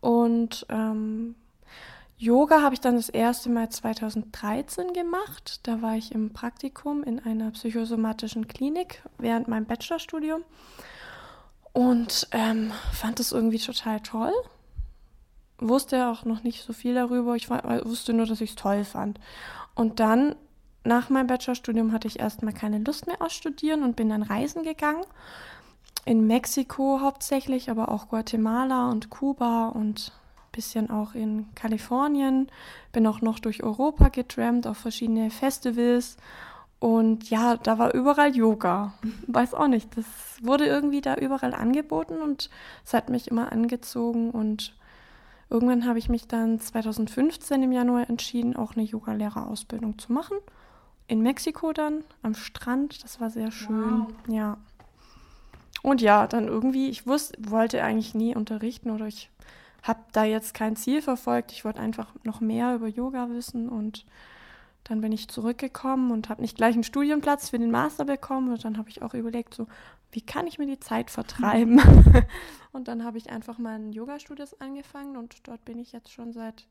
und 0.05 0.67
ähm, 0.69 1.35
Yoga 2.19 2.61
habe 2.61 2.75
ich 2.75 2.81
dann 2.83 2.97
das 2.97 3.09
erste 3.09 3.49
Mal 3.49 3.71
2013 3.71 4.93
gemacht. 4.93 5.61
Da 5.63 5.81
war 5.81 5.97
ich 5.97 6.13
im 6.13 6.35
Praktikum 6.35 7.03
in 7.03 7.21
einer 7.21 7.51
psychosomatischen 7.53 8.47
Klinik 8.47 9.03
während 9.17 9.49
meinem 9.49 9.65
Bachelorstudium 9.65 10.43
und 11.73 12.29
ähm, 12.33 12.71
fand 12.93 13.19
es 13.19 13.33
irgendwie 13.33 13.59
total 13.59 14.01
toll. 14.01 14.35
Wusste 15.57 16.09
auch 16.09 16.27
noch 16.27 16.43
nicht 16.43 16.65
so 16.65 16.75
viel 16.75 16.93
darüber. 16.93 17.35
Ich 17.35 17.49
wusste 17.49 18.13
nur, 18.13 18.27
dass 18.27 18.43
ich 18.43 18.51
es 18.51 18.57
toll 18.57 18.85
fand. 18.85 19.19
Und 19.75 20.01
dann, 20.01 20.35
nach 20.85 21.09
meinem 21.09 21.29
Bachelorstudium, 21.29 21.93
hatte 21.93 22.09
ich 22.09 22.21
erstmal 22.21 22.53
keine 22.53 22.81
Lust 22.81 23.07
mehr 23.07 23.23
aus 23.23 23.33
Studieren 23.33 23.83
und 23.83 23.97
bin 23.97 24.11
dann 24.11 24.23
reisen 24.23 24.65
gegangen. 24.65 25.07
In 26.05 26.27
Mexiko 26.27 27.01
hauptsächlich, 27.01 27.71
aber 27.71 27.89
auch 27.91 28.09
Guatemala 28.09 28.91
und 28.91 29.11
Kuba 29.11 29.69
und 29.69 30.13
bisschen 30.53 30.91
auch 30.91 31.15
in 31.15 31.47
Kalifornien, 31.55 32.49
bin 32.93 33.07
auch 33.07 33.21
noch 33.21 33.41
durch 33.41 33.63
Europa 33.63 34.09
getrampt 34.09 34.67
auf 34.67 34.77
verschiedene 34.77 35.31
Festivals 35.31 36.17
und 36.85 37.31
ja, 37.31 37.57
da 37.57 37.79
war 37.79 37.95
überall 37.95 38.37
Yoga. 38.37 38.93
Weiß 39.27 39.55
auch 39.55 39.69
nicht, 39.69 39.97
das 39.97 40.05
wurde 40.43 40.67
irgendwie 40.67 41.01
da 41.01 41.15
überall 41.15 41.55
angeboten 41.55 42.21
und 42.21 42.51
es 42.85 42.93
hat 42.93 43.09
mich 43.09 43.29
immer 43.29 43.53
angezogen 43.53 44.31
und 44.31 44.75
irgendwann 45.49 45.87
habe 45.87 45.99
ich 45.99 46.11
mich 46.11 46.29
dann 46.29 46.61
2015 46.61 47.63
im 47.63 47.73
Januar 47.73 48.11
entschieden, 48.11 48.55
auch 48.55 48.77
eine 48.77 48.85
Yogalehrerausbildung 48.85 49.99
zu 49.99 50.13
machen. 50.13 50.37
In 51.07 51.23
Mexiko 51.23 51.73
dann, 51.73 52.05
am 52.23 52.35
Strand, 52.35 53.03
das 53.03 53.19
war 53.19 53.31
sehr 53.31 53.51
schön, 53.51 54.01
wow. 54.01 54.09
ja. 54.29 54.59
Und 55.83 56.01
ja, 56.01 56.27
dann 56.27 56.49
irgendwie, 56.49 56.89
ich 56.89 57.07
wusste, 57.07 57.37
wollte 57.51 57.83
eigentlich 57.83 58.15
nie 58.15 58.35
unterrichten 58.35 58.91
oder 58.91 59.07
ich 59.07 59.31
habe 59.83 60.01
da 60.13 60.25
jetzt 60.25 60.55
kein 60.55 60.77
Ziel 60.77 61.03
verfolgt. 61.03 61.53
Ich 61.53 61.65
wollte 61.65 61.81
einfach 61.81 62.15
noch 62.25 62.41
mehr 62.41 62.75
über 62.75 62.89
Yoga 62.89 63.29
wissen 63.29 63.69
und 63.69 64.07
dann 64.85 65.01
bin 65.01 65.13
ich 65.13 65.29
zurückgekommen 65.29 66.11
und 66.11 66.29
habe 66.29 66.43
nicht 66.43 66.57
gleich 66.57 66.75
einen 66.75 66.85
Studienplatz 66.85 67.51
für 67.51 67.59
den 67.59 67.71
Master 67.71 68.05
bekommen. 68.05 68.51
Und 68.51 68.65
dann 68.65 68.79
habe 68.79 68.91
ich 68.91 69.03
auch 69.03 69.15
überlegt, 69.15 69.55
so, 69.55 69.67
wie 70.13 70.21
kann 70.21 70.47
ich 70.47 70.59
mir 70.59 70.67
die 70.67 70.81
Zeit 70.81 71.11
vertreiben? 71.11 71.81
und 72.73 72.89
dann 72.89 73.05
habe 73.05 73.19
ich 73.19 73.31
einfach 73.31 73.59
meinen 73.59 73.93
Yoga-Studios 73.93 74.61
angefangen 74.61 75.17
und 75.17 75.47
dort 75.49 75.65
bin 75.65 75.79
ich 75.79 75.93
jetzt 75.93 76.13
schon 76.13 76.33
seit, 76.33 76.67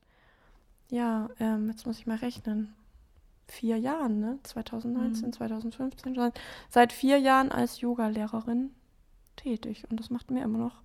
ja, 0.90 1.28
ähm, 1.40 1.68
jetzt 1.68 1.86
muss 1.86 1.98
ich 1.98 2.06
mal 2.06 2.16
rechnen, 2.16 2.74
vier 3.46 3.78
Jahren, 3.78 4.20
ne? 4.20 4.38
2019, 4.42 5.26
mhm. 5.26 5.32
2015, 5.32 6.14
schon 6.14 6.32
seit 6.70 6.92
vier 6.92 7.18
Jahren 7.18 7.52
als 7.52 7.80
Yoga-Lehrerin 7.80 8.70
tätig. 9.36 9.84
Und 9.90 10.00
das 10.00 10.10
macht 10.10 10.30
mir 10.30 10.42
immer 10.42 10.58
noch 10.58 10.82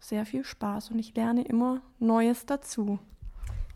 sehr 0.00 0.24
viel 0.26 0.44
Spaß 0.44 0.90
und 0.90 0.98
ich 0.98 1.14
lerne 1.14 1.44
immer 1.44 1.82
Neues 1.98 2.46
dazu. 2.46 2.98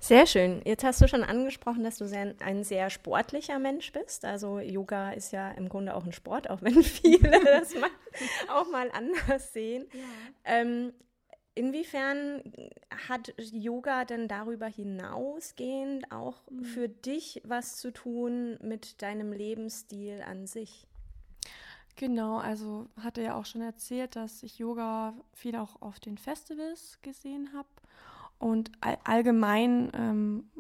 Sehr 0.03 0.27
schön. 0.27 0.63
Jetzt 0.65 0.83
hast 0.83 1.01
du 1.01 1.07
schon 1.07 1.23
angesprochen, 1.23 1.85
dass 1.85 1.99
du 1.99 2.09
sehr, 2.09 2.35
ein 2.41 2.65
sehr 2.65 2.91
sportlicher 2.91 3.61
Mensch 3.61 3.93
bist. 3.93 4.25
Also 4.25 4.59
Yoga 4.59 5.13
ist 5.13 5.31
ja 5.31 5.53
im 5.53 5.69
Grunde 5.69 5.95
auch 5.95 6.05
ein 6.05 6.13
Sport, 6.13 6.51
auch 6.51 6.61
wenn 6.61 6.83
viele 6.83 7.31
das 7.45 7.73
mal, 7.77 7.91
auch 8.49 8.69
mal 8.69 8.91
anders 8.91 9.53
sehen. 9.53 9.87
Ja. 9.93 10.01
Ähm, 10.45 10.93
inwiefern 11.55 12.43
hat 13.09 13.33
Yoga 13.39 14.05
denn 14.05 14.27
darüber 14.27 14.67
hinausgehend 14.67 16.11
auch 16.11 16.43
mhm. 16.51 16.65
für 16.65 16.89
dich 16.89 17.41
was 17.45 17.77
zu 17.77 17.93
tun 17.93 18.59
mit 18.61 19.03
deinem 19.03 19.33
Lebensstil 19.33 20.21
an 20.27 20.49
sich? 20.49 20.89
Genau, 21.97 22.39
also 22.39 22.87
hatte 23.03 23.23
ja 23.23 23.35
auch 23.35 23.45
schon 23.45 23.61
erzählt, 23.61 24.17
dass 24.17 24.43
ich 24.43 24.59
Yoga 24.59 25.15
viel 25.35 25.57
auch 25.57 25.81
auf 25.83 26.01
den 26.01 26.19
Festivals 26.19 26.99
gesehen 27.03 27.51
habe. 27.53 27.69
Und 28.39 28.73
all 28.81 28.99
allgemein 29.05 29.91
ähm, 29.95 30.51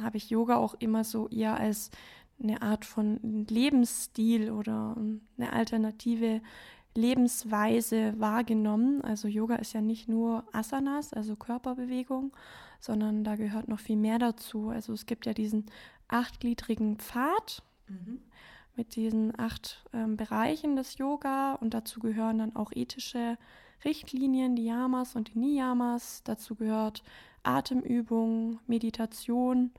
habe 0.00 0.16
ich 0.18 0.30
Yoga 0.30 0.56
auch 0.56 0.74
immer 0.78 1.04
so 1.04 1.28
eher 1.28 1.56
als 1.56 1.90
eine 2.42 2.62
Art 2.62 2.84
von 2.84 3.46
Lebensstil 3.48 4.50
oder 4.50 4.96
eine 5.38 5.52
alternative 5.52 6.42
Lebensweise 6.94 8.14
wahrgenommen. 8.18 9.02
Also 9.02 9.28
Yoga 9.28 9.56
ist 9.56 9.72
ja 9.72 9.80
nicht 9.80 10.08
nur 10.08 10.44
Asanas, 10.52 11.12
also 11.12 11.36
Körperbewegung, 11.36 12.32
sondern 12.80 13.24
da 13.24 13.36
gehört 13.36 13.68
noch 13.68 13.80
viel 13.80 13.96
mehr 13.96 14.18
dazu. 14.18 14.68
Also 14.68 14.92
es 14.92 15.06
gibt 15.06 15.26
ja 15.26 15.32
diesen 15.32 15.66
achtgliedrigen 16.08 16.98
Pfad 16.98 17.62
mhm. 17.88 18.20
Mit 18.76 18.96
diesen 18.96 19.38
acht 19.38 19.84
ähm, 19.92 20.16
Bereichen 20.16 20.76
des 20.76 20.98
Yoga 20.98 21.54
und 21.54 21.74
dazu 21.74 22.00
gehören 22.00 22.38
dann 22.38 22.56
auch 22.56 22.72
ethische 22.72 23.38
Richtlinien, 23.84 24.56
die 24.56 24.66
Yamas 24.66 25.16
und 25.16 25.34
die 25.34 25.38
Niyamas. 25.38 26.22
Dazu 26.24 26.54
gehört 26.54 27.02
Atemübung, 27.42 28.60
Meditation 28.66 29.70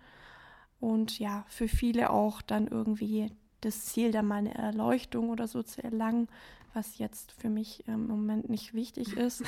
und 0.80 1.20
ja, 1.20 1.46
für 1.48 1.68
viele 1.68 2.10
auch 2.10 2.42
dann 2.42 2.68
irgendwie 2.68 3.32
das 3.62 3.86
Ziel, 3.86 4.12
da 4.12 4.22
mal 4.22 4.36
eine 4.36 4.56
Erleuchtung 4.56 5.30
oder 5.30 5.48
so 5.48 5.64
zu 5.64 5.84
erlangen, 5.84 6.28
was 6.74 6.98
jetzt 7.00 7.32
für 7.32 7.50
mich 7.50 7.84
ähm, 7.88 8.06
im 8.06 8.08
Moment 8.08 8.50
nicht 8.50 8.74
wichtig 8.74 9.18
ist. 9.18 9.44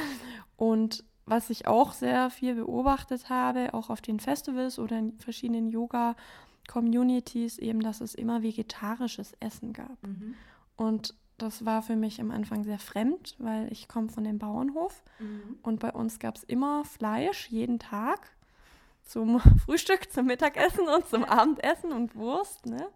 und 0.56 1.04
was 1.26 1.50
ich 1.50 1.66
auch 1.66 1.92
sehr 1.92 2.30
viel 2.30 2.54
beobachtet 2.54 3.28
habe, 3.28 3.74
auch 3.74 3.90
auf 3.90 4.00
den 4.00 4.20
Festivals 4.20 4.78
oder 4.78 4.98
in 4.98 5.18
verschiedenen 5.18 5.68
Yoga-Communities, 6.68 7.58
eben, 7.58 7.80
dass 7.80 8.00
es 8.00 8.14
immer 8.14 8.42
vegetarisches 8.42 9.32
Essen 9.40 9.72
gab. 9.72 10.06
Mhm. 10.06 10.34
Und 10.76 11.14
das 11.38 11.64
war 11.64 11.82
für 11.82 11.96
mich 11.96 12.20
am 12.20 12.30
Anfang 12.30 12.64
sehr 12.64 12.78
fremd, 12.78 13.36
weil 13.38 13.70
ich 13.72 13.88
komme 13.88 14.08
von 14.08 14.24
dem 14.24 14.38
Bauernhof 14.38 15.02
mhm. 15.18 15.58
und 15.62 15.80
bei 15.80 15.92
uns 15.92 16.18
gab 16.18 16.36
es 16.36 16.44
immer 16.44 16.84
Fleisch 16.84 17.48
jeden 17.48 17.78
Tag 17.78 18.30
zum 19.02 19.40
Frühstück, 19.64 20.10
zum 20.12 20.26
Mittagessen 20.26 20.88
und 20.88 21.06
zum 21.06 21.24
Abendessen 21.24 21.92
und 21.92 22.16
Wurst. 22.16 22.66
Ne? 22.66 22.88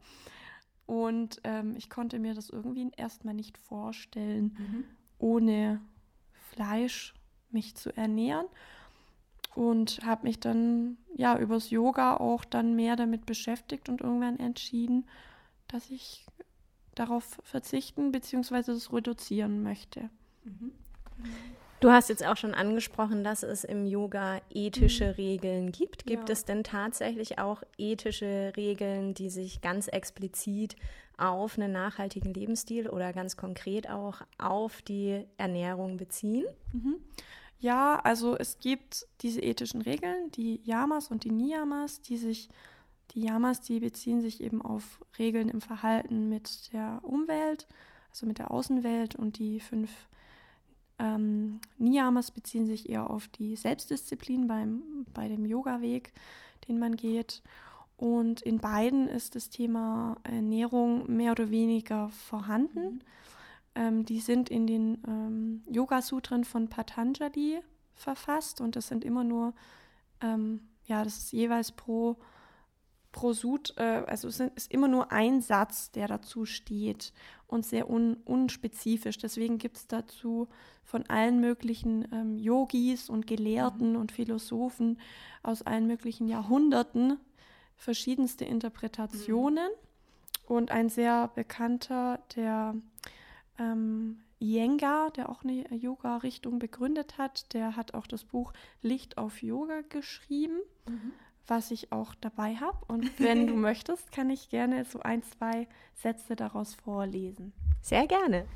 Und 0.87 1.41
ähm, 1.45 1.75
ich 1.77 1.89
konnte 1.89 2.19
mir 2.19 2.35
das 2.35 2.51
irgendwie 2.51 2.91
erstmal 2.97 3.35
nicht 3.35 3.59
vorstellen, 3.59 4.57
mhm. 4.59 4.85
ohne 5.19 5.81
Fleisch 6.51 7.15
mich 7.51 7.77
zu 7.77 7.97
ernähren. 7.97 8.47
Und 9.55 10.01
habe 10.05 10.27
mich 10.27 10.41
dann 10.41 10.97
ja 11.15 11.39
übers 11.39 11.71
Yoga 11.71 12.17
auch 12.17 12.45
dann 12.45 12.75
mehr 12.75 12.97
damit 12.97 13.27
beschäftigt 13.27 13.89
und 13.89 14.01
irgendwann 14.01 14.39
entschieden, 14.39 15.07
dass 15.69 15.91
ich 15.91 16.27
darauf 16.95 17.39
verzichten 17.43 18.13
bzw. 18.13 18.63
das 18.63 18.93
reduzieren 18.93 19.63
möchte. 19.63 20.11
Mhm. 20.45 20.73
Du 21.81 21.91
hast 21.91 22.09
jetzt 22.09 22.25
auch 22.25 22.37
schon 22.37 22.55
angesprochen, 22.55 23.25
dass 23.25 23.43
es 23.43 23.65
im 23.65 23.87
Yoga 23.87 24.41
ethische 24.55 25.07
mhm. 25.07 25.15
Regeln 25.15 25.73
gibt. 25.73 26.07
Gibt 26.07 26.29
ja. 26.29 26.33
es 26.33 26.45
denn 26.45 26.63
tatsächlich 26.63 27.41
auch 27.41 27.65
ethische 27.77 28.53
Regeln, 28.57 29.15
die 29.15 29.29
sich 29.29 29.61
ganz 29.63 29.89
explizit 29.89 30.77
auf 31.17 31.59
einen 31.59 31.73
nachhaltigen 31.73 32.33
Lebensstil 32.33 32.89
oder 32.89 33.13
ganz 33.13 33.37
konkret 33.37 33.91
auch 33.91 34.23
auf 34.39 34.81
die 34.83 35.27
Ernährung 35.39 35.97
beziehen? 35.97 36.47
Mhm. 36.73 36.97
Ja, 37.63 38.01
also 38.01 38.37
es 38.37 38.59
gibt 38.59 39.07
diese 39.21 39.41
ethischen 39.41 39.83
Regeln, 39.83 40.33
die 40.33 40.61
Yamas 40.65 41.13
und 41.13 41.23
die 41.23 41.31
Niyamas, 41.31 42.01
die 42.01 42.17
sich 42.17 42.49
die 43.13 43.21
Yamas, 43.21 43.61
die 43.61 43.79
beziehen 43.79 44.21
sich 44.21 44.43
eben 44.43 44.61
auf 44.61 45.01
Regeln 45.17 45.49
im 45.49 45.61
Verhalten 45.61 46.29
mit 46.29 46.73
der 46.73 46.99
Umwelt, 47.05 47.69
also 48.11 48.27
mit 48.27 48.39
der 48.39 48.51
Außenwelt 48.51 49.15
und 49.15 49.39
die 49.39 49.61
fünf 49.61 49.91
ähm, 50.99 51.61
Niyamas 51.79 52.33
beziehen 52.33 52.67
sich 52.67 52.89
eher 52.89 53.09
auf 53.09 53.29
die 53.29 53.55
Selbstdisziplin 53.55 54.49
beim, 54.49 54.83
bei 55.15 55.29
dem 55.29 55.47
Yoga-Weg, 55.47 56.13
den 56.67 56.81
man 56.81 56.97
geht. 56.97 57.43
Und 57.97 58.43
in 58.43 58.59
beiden 58.59 59.07
ist 59.07 59.37
das 59.37 59.51
Thema 59.51 60.17
Ernährung 60.25 61.15
mehr 61.15 61.31
oder 61.31 61.51
weniger 61.51 62.09
vorhanden. 62.09 62.95
Mhm. 62.95 63.01
Ähm, 63.75 64.05
die 64.05 64.21
sind 64.21 64.51
in 64.51 64.67
den 64.67 65.03
ähm, 65.07 65.63
Yoga-Sutren 65.71 66.45
von 66.45 66.69
Patanjali 66.69 67.61
verfasst 67.95 68.61
und 68.61 68.77
das 68.77 68.89
sind 68.89 69.05
immer 69.05 69.25
nur, 69.25 69.55
ähm, 70.21 70.61
ja, 70.85 71.05
das 71.05 71.19
ist 71.19 71.33
jeweils 71.33 71.73
pro 71.73 72.17
pro 73.13 73.35
Sud, 73.35 73.75
äh, 73.77 74.03
also 74.07 74.27
es 74.27 74.41
ist 74.41 74.73
immer 74.73 74.89
nur 74.89 75.13
ein 75.13 75.43
Satz, 75.43 75.91
der 75.93 76.09
dazu 76.09 76.47
steht 76.47 77.13
und 77.47 77.65
sehr 77.65 77.89
un, 77.89 78.17
unspezifisch. 78.25 79.19
Deswegen 79.19 79.59
gibt 79.59 79.77
es 79.77 79.87
dazu 79.87 80.49
von 80.83 81.05
allen 81.07 81.41
möglichen 81.41 82.09
ähm, 82.13 82.39
Yogis 82.39 83.09
und 83.09 83.27
Gelehrten 83.27 83.91
mhm. 83.91 84.01
und 84.01 84.13
Philosophen 84.13 84.99
aus 85.43 85.63
allen 85.63 85.87
möglichen 85.87 86.27
Jahrhunderten 86.27 87.19
verschiedenste 87.77 88.45
Interpretationen. 88.45 89.69
Mhm. 89.69 90.47
Und 90.49 90.71
ein 90.71 90.89
sehr 90.89 91.29
bekannter, 91.29 92.19
der 92.35 92.75
ähm, 93.59 94.21
Iyengar, 94.41 95.11
der 95.11 95.29
auch 95.29 95.45
eine 95.45 95.73
Yoga-Richtung 95.75 96.59
begründet 96.59 97.19
hat, 97.19 97.53
der 97.55 97.77
hat 97.77 97.95
auch 97.95 98.07
das 98.07 98.25
Buch 98.25 98.53
Licht 98.81 99.19
auf 99.19 99.43
Yoga 99.43 99.83
geschrieben. 99.89 100.59
Mhm 100.89 101.13
was 101.47 101.71
ich 101.71 101.93
auch 101.93 102.15
dabei 102.15 102.57
habe. 102.57 102.79
Und 102.89 103.11
wenn 103.19 103.47
du 103.47 103.55
möchtest, 103.55 104.13
kann 104.13 104.31
ich 104.31 104.49
gerne 104.49 104.85
so 104.85 105.01
ein, 105.01 105.23
zwei 105.23 105.67
Sätze 105.95 106.37
daraus 106.37 106.75
vorlesen. 106.75 107.53
Sehr 107.81 108.07
gerne. 108.07 108.47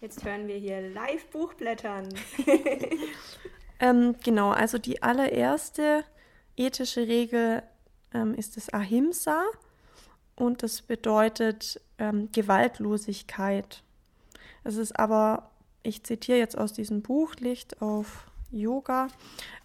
Jetzt 0.00 0.24
hören 0.24 0.48
wir 0.48 0.56
hier 0.56 0.80
live 0.90 1.26
Buchblättern. 1.26 2.08
ähm, 3.80 4.16
genau, 4.24 4.50
also 4.50 4.78
die 4.78 5.02
allererste 5.02 6.04
ethische 6.56 7.06
Regel 7.06 7.62
ähm, 8.12 8.34
ist 8.34 8.56
das 8.56 8.68
Ahimsa 8.70 9.44
und 10.36 10.62
das 10.62 10.82
bedeutet 10.82 11.80
ähm, 11.98 12.28
Gewaltlosigkeit. 12.32 13.82
Es 14.64 14.76
ist 14.76 14.98
aber 14.98 15.50
ich 15.82 16.04
zitiere 16.04 16.38
jetzt 16.38 16.56
aus 16.56 16.72
diesem 16.72 17.02
Buch 17.02 17.34
Licht 17.36 17.82
auf 17.82 18.30
Yoga. 18.50 19.08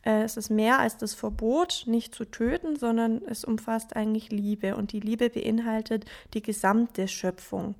Äh, 0.03 0.23
es 0.23 0.37
ist 0.37 0.49
mehr 0.49 0.79
als 0.79 0.97
das 0.97 1.13
Verbot, 1.13 1.83
nicht 1.85 2.15
zu 2.15 2.25
töten, 2.25 2.75
sondern 2.75 3.21
es 3.27 3.43
umfasst 3.43 3.95
eigentlich 3.95 4.31
Liebe. 4.31 4.75
Und 4.75 4.91
die 4.93 4.99
Liebe 4.99 5.29
beinhaltet 5.29 6.05
die 6.33 6.41
gesamte 6.41 7.07
Schöpfung. 7.07 7.75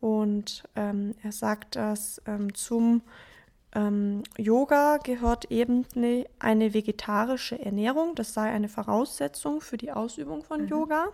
Und 0.00 0.64
ähm, 0.76 1.14
er 1.22 1.32
sagt, 1.32 1.76
dass 1.76 2.20
ähm, 2.26 2.54
zum 2.54 3.02
ähm, 3.74 4.22
Yoga 4.36 4.98
gehört 4.98 5.50
eben 5.50 5.86
ne, 5.94 6.26
eine 6.38 6.74
vegetarische 6.74 7.58
Ernährung. 7.58 8.14
Das 8.14 8.34
sei 8.34 8.50
eine 8.50 8.68
Voraussetzung 8.68 9.60
für 9.60 9.78
die 9.78 9.90
Ausübung 9.90 10.44
von 10.44 10.62
mhm. 10.62 10.68
Yoga. 10.68 11.08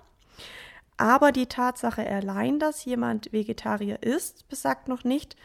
Aber 0.97 1.33
die 1.33 1.47
Tatsache 1.47 2.07
allein, 2.07 2.59
dass 2.59 2.85
jemand 2.85 3.33
Vegetarier 3.33 4.03
ist, 4.03 4.49
besagt 4.49 4.89
noch 4.89 5.05
nicht, 5.05 5.37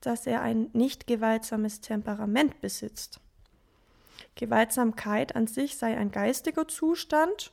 dass 0.00 0.26
er 0.26 0.40
ein 0.42 0.70
nicht 0.72 1.06
gewaltsames 1.06 1.80
Temperament 1.80 2.60
besitzt. 2.60 3.20
Gewaltsamkeit 4.36 5.34
an 5.36 5.46
sich 5.46 5.76
sei 5.76 5.96
ein 5.96 6.12
geistiger 6.12 6.68
Zustand, 6.68 7.52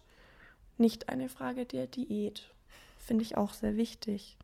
nicht 0.77 1.10
eine 1.10 1.30
Frage 1.30 1.66
der 1.66 1.88
Diät. 1.88 2.54
Finde 2.98 3.24
ich 3.24 3.38
auch 3.38 3.54
sehr 3.54 3.75
wichtig. 3.75 4.38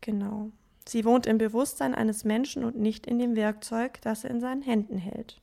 Genau. 0.00 0.50
Sie 0.86 1.04
wohnt 1.04 1.26
im 1.26 1.38
Bewusstsein 1.38 1.94
eines 1.94 2.24
Menschen 2.24 2.64
und 2.64 2.76
nicht 2.76 3.06
in 3.06 3.18
dem 3.18 3.34
Werkzeug, 3.34 4.00
das 4.02 4.24
er 4.24 4.30
in 4.30 4.40
seinen 4.40 4.62
Händen 4.62 4.98
hält. 4.98 5.40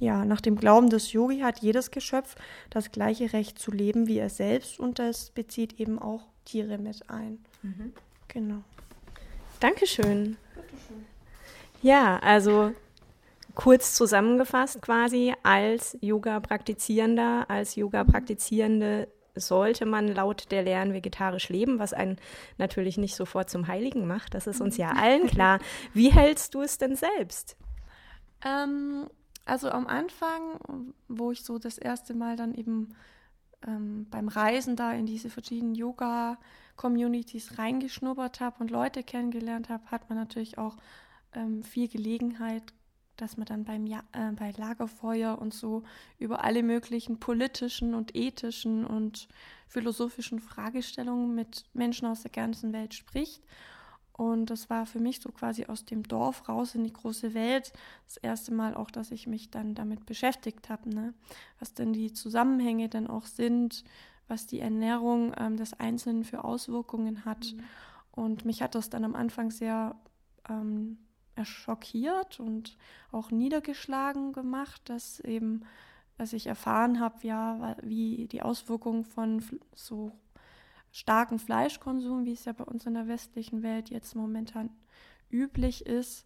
Ja, 0.00 0.24
nach 0.24 0.40
dem 0.40 0.56
Glauben 0.56 0.90
des 0.90 1.12
Yogi 1.12 1.40
hat 1.40 1.60
jedes 1.60 1.90
Geschöpf 1.90 2.34
das 2.70 2.90
gleiche 2.90 3.32
Recht 3.32 3.58
zu 3.58 3.70
leben 3.70 4.06
wie 4.06 4.18
er 4.18 4.30
selbst 4.30 4.80
und 4.80 4.98
das 4.98 5.30
bezieht 5.30 5.78
eben 5.78 5.98
auch 5.98 6.22
Tiere 6.44 6.78
mit 6.78 7.08
ein. 7.08 7.38
Mhm. 7.62 7.92
Genau. 8.28 8.62
Dankeschön. 9.60 10.36
Ja, 11.80 12.18
also 12.18 12.72
kurz 13.54 13.94
zusammengefasst 13.94 14.82
quasi, 14.82 15.34
als 15.42 15.96
Yoga-Praktizierender, 16.00 17.46
als 17.48 17.76
Yoga-Praktizierende 17.76 19.08
sollte 19.36 19.86
man 19.86 20.08
laut 20.08 20.50
der 20.50 20.62
Lehren 20.62 20.92
vegetarisch 20.92 21.48
leben, 21.48 21.78
was 21.78 21.92
einen 21.92 22.18
natürlich 22.58 22.98
nicht 22.98 23.14
sofort 23.14 23.50
zum 23.50 23.66
Heiligen 23.66 24.06
macht. 24.06 24.34
Das 24.34 24.46
ist 24.46 24.60
uns 24.60 24.76
ja 24.76 24.90
allen 24.96 25.26
klar. 25.26 25.58
Wie 25.92 26.12
hältst 26.12 26.54
du 26.54 26.62
es 26.62 26.78
denn 26.78 26.96
selbst? 26.96 27.56
Ähm, 28.44 29.08
also 29.44 29.70
am 29.70 29.86
Anfang, 29.86 30.92
wo 31.08 31.30
ich 31.30 31.42
so 31.42 31.58
das 31.58 31.78
erste 31.78 32.14
Mal 32.14 32.36
dann 32.36 32.54
eben 32.54 32.94
ähm, 33.66 34.06
beim 34.10 34.28
Reisen 34.28 34.76
da 34.76 34.92
in 34.92 35.06
diese 35.06 35.30
verschiedenen 35.30 35.74
Yoga-Communities 35.74 37.58
reingeschnuppert 37.58 38.40
habe 38.40 38.60
und 38.60 38.70
Leute 38.70 39.02
kennengelernt 39.02 39.68
habe, 39.68 39.84
hat 39.90 40.08
man 40.08 40.18
natürlich 40.18 40.58
auch 40.58 40.76
ähm, 41.34 41.62
viel 41.62 41.88
Gelegenheit, 41.88 42.62
dass 43.16 43.36
man 43.36 43.46
dann 43.46 43.64
beim 43.64 43.86
ja 43.86 44.02
äh, 44.12 44.32
bei 44.32 44.52
Lagerfeuer 44.56 45.38
und 45.38 45.54
so 45.54 45.84
über 46.18 46.42
alle 46.42 46.62
möglichen 46.62 47.20
politischen 47.20 47.94
und 47.94 48.16
ethischen 48.16 48.84
und 48.84 49.28
philosophischen 49.68 50.40
Fragestellungen 50.40 51.34
mit 51.34 51.64
Menschen 51.74 52.06
aus 52.06 52.22
der 52.22 52.32
ganzen 52.32 52.72
Welt 52.72 52.94
spricht. 52.94 53.42
Und 54.16 54.46
das 54.50 54.70
war 54.70 54.86
für 54.86 55.00
mich 55.00 55.20
so 55.20 55.30
quasi 55.32 55.66
aus 55.66 55.84
dem 55.84 56.04
Dorf 56.04 56.48
raus 56.48 56.74
in 56.76 56.84
die 56.84 56.92
große 56.92 57.34
Welt 57.34 57.72
das 58.06 58.16
erste 58.16 58.54
Mal 58.54 58.74
auch, 58.74 58.90
dass 58.90 59.10
ich 59.10 59.26
mich 59.26 59.50
dann 59.50 59.74
damit 59.74 60.06
beschäftigt 60.06 60.68
habe, 60.68 60.88
ne? 60.88 61.14
was 61.58 61.74
denn 61.74 61.92
die 61.92 62.12
Zusammenhänge 62.12 62.88
dann 62.88 63.08
auch 63.08 63.26
sind 63.26 63.84
was 64.28 64.46
die 64.46 64.60
Ernährung 64.60 65.32
ähm, 65.38 65.56
des 65.56 65.78
Einzelnen 65.78 66.24
für 66.24 66.44
Auswirkungen 66.44 67.24
hat. 67.24 67.52
Mhm. 67.52 67.62
Und 68.12 68.44
mich 68.44 68.62
hat 68.62 68.74
das 68.74 68.90
dann 68.90 69.04
am 69.04 69.14
Anfang 69.14 69.50
sehr 69.50 69.96
ähm, 70.48 70.98
schockiert 71.42 72.38
und 72.38 72.76
auch 73.10 73.30
niedergeschlagen 73.30 74.32
gemacht, 74.32 74.82
dass 74.88 75.20
eben, 75.20 75.64
dass 76.16 76.32
ich 76.32 76.46
erfahren 76.46 77.00
habe, 77.00 77.26
ja, 77.26 77.76
wie 77.82 78.28
die 78.28 78.42
Auswirkungen 78.42 79.04
von 79.04 79.42
so 79.74 80.12
starken 80.94 81.40
Fleischkonsum, 81.40 82.24
wie 82.24 82.32
es 82.32 82.44
ja 82.44 82.52
bei 82.52 82.62
uns 82.62 82.86
in 82.86 82.94
der 82.94 83.08
westlichen 83.08 83.64
Welt 83.64 83.90
jetzt 83.90 84.14
momentan 84.14 84.70
üblich 85.28 85.84
ist, 85.86 86.24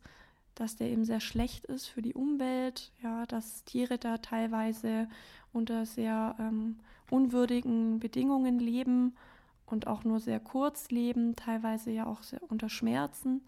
dass 0.54 0.76
der 0.76 0.90
eben 0.90 1.06
sehr 1.06 1.20
schlecht 1.20 1.64
ist 1.64 1.86
für 1.86 2.02
die 2.02 2.12
Umwelt, 2.12 2.92
ja, 3.02 3.24
dass 3.24 3.64
Tiere 3.64 3.96
da 3.96 4.18
teilweise 4.18 5.08
unter 5.54 5.86
sehr 5.86 6.36
ähm, 6.38 6.76
unwürdigen 7.10 7.98
Bedingungen 7.98 8.58
leben 8.58 9.16
und 9.64 9.86
auch 9.86 10.04
nur 10.04 10.20
sehr 10.20 10.38
kurz 10.38 10.90
leben, 10.90 11.34
teilweise 11.34 11.90
ja 11.90 12.04
auch 12.04 12.20
unter 12.48 12.68
Schmerzen 12.68 13.40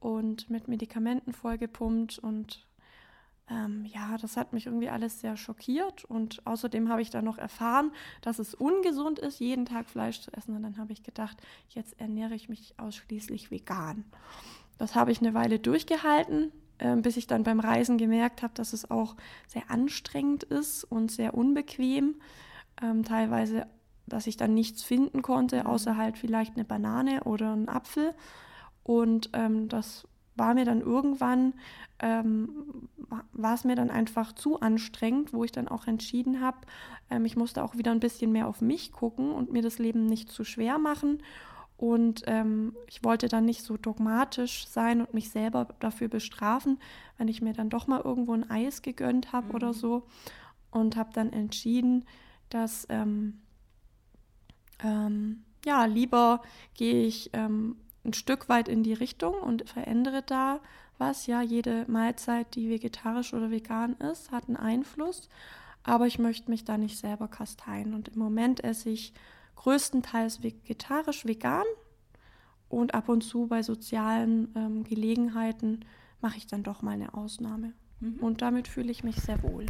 und 0.00 0.50
mit 0.50 0.68
Medikamenten 0.68 1.32
vollgepumpt 1.32 2.18
und 2.18 2.66
ähm, 3.50 3.84
ja, 3.86 4.16
das 4.18 4.36
hat 4.36 4.52
mich 4.52 4.66
irgendwie 4.66 4.88
alles 4.88 5.20
sehr 5.20 5.36
schockiert 5.36 6.04
und 6.04 6.46
außerdem 6.46 6.88
habe 6.88 7.02
ich 7.02 7.10
dann 7.10 7.24
noch 7.24 7.38
erfahren, 7.38 7.90
dass 8.20 8.38
es 8.38 8.54
ungesund 8.54 9.18
ist, 9.18 9.40
jeden 9.40 9.66
Tag 9.66 9.88
Fleisch 9.88 10.20
zu 10.20 10.32
essen 10.32 10.54
und 10.56 10.62
dann 10.62 10.78
habe 10.78 10.92
ich 10.92 11.02
gedacht, 11.02 11.36
jetzt 11.68 12.00
ernähre 12.00 12.34
ich 12.34 12.48
mich 12.48 12.74
ausschließlich 12.78 13.50
vegan. 13.50 14.04
Das 14.78 14.94
habe 14.94 15.12
ich 15.12 15.20
eine 15.20 15.34
Weile 15.34 15.58
durchgehalten, 15.58 16.52
äh, 16.78 16.96
bis 16.96 17.16
ich 17.16 17.26
dann 17.26 17.42
beim 17.42 17.60
Reisen 17.60 17.98
gemerkt 17.98 18.42
habe, 18.42 18.54
dass 18.54 18.72
es 18.72 18.90
auch 18.90 19.16
sehr 19.46 19.70
anstrengend 19.70 20.44
ist 20.44 20.84
und 20.84 21.10
sehr 21.10 21.34
unbequem. 21.34 22.16
Ähm, 22.82 23.04
teilweise, 23.04 23.66
dass 24.06 24.26
ich 24.26 24.36
dann 24.36 24.54
nichts 24.54 24.82
finden 24.82 25.22
konnte, 25.22 25.66
außer 25.66 25.96
halt 25.96 26.16
vielleicht 26.16 26.54
eine 26.54 26.64
Banane 26.64 27.24
oder 27.24 27.52
einen 27.52 27.68
Apfel. 27.68 28.14
Und 28.82 29.30
ähm, 29.34 29.68
das 29.68 30.06
war 30.34 30.54
mir 30.54 30.64
dann 30.64 30.80
irgendwann, 30.80 31.54
ähm, 31.98 32.88
war 33.32 33.54
es 33.54 33.64
mir 33.64 33.76
dann 33.76 33.90
einfach 33.90 34.32
zu 34.32 34.60
anstrengend, 34.60 35.32
wo 35.32 35.44
ich 35.44 35.52
dann 35.52 35.68
auch 35.68 35.86
entschieden 35.86 36.40
habe, 36.40 36.58
ähm, 37.10 37.24
ich 37.24 37.36
musste 37.36 37.62
auch 37.62 37.76
wieder 37.76 37.90
ein 37.90 38.00
bisschen 38.00 38.32
mehr 38.32 38.48
auf 38.48 38.60
mich 38.60 38.92
gucken 38.92 39.32
und 39.32 39.52
mir 39.52 39.62
das 39.62 39.78
Leben 39.78 40.06
nicht 40.06 40.30
zu 40.30 40.44
schwer 40.44 40.78
machen 40.78 41.22
und 41.82 42.22
ähm, 42.28 42.76
ich 42.86 43.02
wollte 43.02 43.26
dann 43.26 43.44
nicht 43.44 43.64
so 43.64 43.76
dogmatisch 43.76 44.68
sein 44.68 45.00
und 45.00 45.14
mich 45.14 45.30
selber 45.30 45.66
dafür 45.80 46.06
bestrafen, 46.06 46.78
wenn 47.18 47.26
ich 47.26 47.42
mir 47.42 47.54
dann 47.54 47.70
doch 47.70 47.88
mal 47.88 48.00
irgendwo 48.00 48.34
ein 48.34 48.48
Eis 48.48 48.82
gegönnt 48.82 49.32
habe 49.32 49.48
mhm. 49.48 49.54
oder 49.56 49.74
so. 49.74 50.04
Und 50.70 50.94
habe 50.94 51.10
dann 51.12 51.32
entschieden, 51.32 52.04
dass 52.50 52.86
ähm, 52.88 53.40
ähm, 54.84 55.42
ja, 55.64 55.84
lieber 55.86 56.42
gehe 56.74 57.04
ich 57.04 57.30
ähm, 57.32 57.74
ein 58.04 58.12
Stück 58.12 58.48
weit 58.48 58.68
in 58.68 58.82
die 58.82 58.94
Richtung 58.94 59.34
und 59.34 59.68
verändere 59.68 60.22
da 60.22 60.60
was. 60.98 61.26
Ja, 61.26 61.42
jede 61.42 61.84
Mahlzeit, 61.88 62.54
die 62.54 62.68
vegetarisch 62.68 63.32
oder 63.32 63.50
vegan 63.50 63.94
ist, 63.94 64.30
hat 64.30 64.48
einen 64.48 64.56
Einfluss. 64.56 65.28
Aber 65.84 66.06
ich 66.06 66.18
möchte 66.18 66.50
mich 66.50 66.64
da 66.64 66.78
nicht 66.78 66.98
selber 66.98 67.28
kasteien. 67.28 67.94
Und 67.94 68.08
im 68.08 68.18
Moment 68.18 68.62
esse 68.62 68.90
ich 68.90 69.12
größtenteils 69.56 70.42
vegetarisch, 70.42 71.26
vegan 71.26 71.64
und 72.68 72.94
ab 72.94 73.08
und 73.08 73.22
zu 73.22 73.46
bei 73.46 73.62
sozialen 73.62 74.52
ähm, 74.56 74.84
Gelegenheiten 74.84 75.84
mache 76.20 76.38
ich 76.38 76.46
dann 76.46 76.62
doch 76.62 76.82
mal 76.82 76.92
eine 76.92 77.14
Ausnahme. 77.14 77.72
Mhm. 78.00 78.16
Und 78.20 78.42
damit 78.42 78.68
fühle 78.68 78.90
ich 78.90 79.04
mich 79.04 79.16
sehr 79.16 79.42
wohl. 79.42 79.66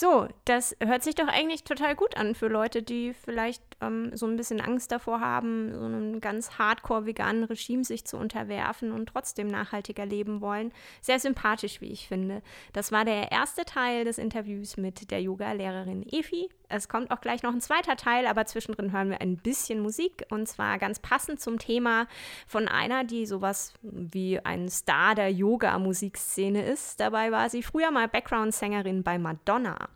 So, 0.00 0.28
das 0.46 0.74
hört 0.82 1.02
sich 1.02 1.14
doch 1.14 1.28
eigentlich 1.28 1.64
total 1.64 1.94
gut 1.94 2.16
an 2.16 2.34
für 2.34 2.48
Leute, 2.48 2.82
die 2.82 3.12
vielleicht 3.12 3.62
ähm, 3.82 4.16
so 4.16 4.24
ein 4.24 4.38
bisschen 4.38 4.58
Angst 4.58 4.90
davor 4.92 5.20
haben, 5.20 5.74
so 5.74 5.84
einem 5.84 6.22
ganz 6.22 6.52
hardcore 6.52 7.04
veganen 7.04 7.44
Regime 7.44 7.84
sich 7.84 8.06
zu 8.06 8.16
unterwerfen 8.16 8.92
und 8.92 9.10
trotzdem 9.10 9.48
nachhaltiger 9.48 10.06
leben 10.06 10.40
wollen. 10.40 10.72
Sehr 11.02 11.20
sympathisch, 11.20 11.82
wie 11.82 11.92
ich 11.92 12.08
finde. 12.08 12.40
Das 12.72 12.92
war 12.92 13.04
der 13.04 13.30
erste 13.30 13.66
Teil 13.66 14.06
des 14.06 14.16
Interviews 14.16 14.78
mit 14.78 15.10
der 15.10 15.20
Yoga-Lehrerin 15.20 16.06
Efi. 16.10 16.48
Es 16.70 16.88
kommt 16.88 17.10
auch 17.10 17.20
gleich 17.20 17.42
noch 17.42 17.52
ein 17.52 17.60
zweiter 17.60 17.96
Teil, 17.96 18.26
aber 18.26 18.46
zwischendrin 18.46 18.92
hören 18.92 19.10
wir 19.10 19.20
ein 19.20 19.36
bisschen 19.36 19.80
Musik 19.80 20.24
und 20.30 20.46
zwar 20.46 20.78
ganz 20.78 21.00
passend 21.00 21.40
zum 21.40 21.58
Thema 21.58 22.06
von 22.46 22.68
einer, 22.68 23.04
die 23.04 23.26
sowas 23.26 23.74
wie 23.82 24.38
ein 24.38 24.68
Star 24.68 25.14
der 25.14 25.32
Yoga-Musikszene 25.32 26.64
ist. 26.64 27.00
Dabei 27.00 27.32
war 27.32 27.50
sie 27.50 27.62
früher 27.62 27.90
mal 27.90 28.08
Background-Sängerin 28.08 29.02
bei 29.02 29.18
Madonna. 29.18 29.88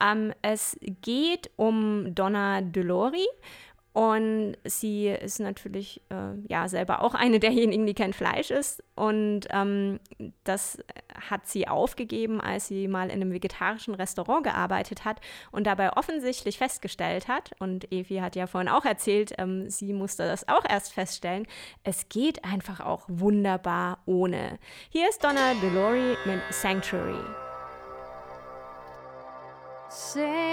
Ähm, 0.00 0.32
es 0.42 0.78
geht 1.02 1.50
um 1.56 2.14
Donna 2.14 2.60
Delori. 2.60 3.26
Und 3.92 4.56
sie 4.64 5.08
ist 5.08 5.40
natürlich 5.40 6.00
äh, 6.10 6.38
ja 6.48 6.68
selber 6.68 7.02
auch 7.02 7.14
eine 7.14 7.40
derjenigen, 7.40 7.86
die 7.86 7.94
kein 7.94 8.12
Fleisch 8.12 8.50
isst. 8.50 8.84
Und 8.94 9.48
ähm, 9.50 9.98
das 10.44 10.78
hat 11.28 11.46
sie 11.48 11.66
aufgegeben, 11.66 12.40
als 12.40 12.68
sie 12.68 12.86
mal 12.86 13.06
in 13.06 13.20
einem 13.20 13.32
vegetarischen 13.32 13.94
Restaurant 13.94 14.44
gearbeitet 14.44 15.04
hat 15.04 15.20
und 15.50 15.66
dabei 15.66 15.92
offensichtlich 15.96 16.58
festgestellt 16.58 17.26
hat, 17.26 17.50
und 17.58 17.90
Evi 17.92 18.18
hat 18.18 18.36
ja 18.36 18.46
vorhin 18.46 18.68
auch 18.68 18.84
erzählt, 18.84 19.32
ähm, 19.38 19.68
sie 19.68 19.92
musste 19.92 20.24
das 20.24 20.46
auch 20.48 20.64
erst 20.68 20.92
feststellen, 20.92 21.48
es 21.82 22.08
geht 22.08 22.44
einfach 22.44 22.80
auch 22.80 23.04
wunderbar 23.08 23.98
ohne. 24.06 24.60
Hier 24.90 25.08
ist 25.08 25.24
Donna 25.24 25.54
Delori 25.60 26.16
mit 26.26 26.40
Sanctuary. 26.50 27.24
Sanctuary. 29.88 30.50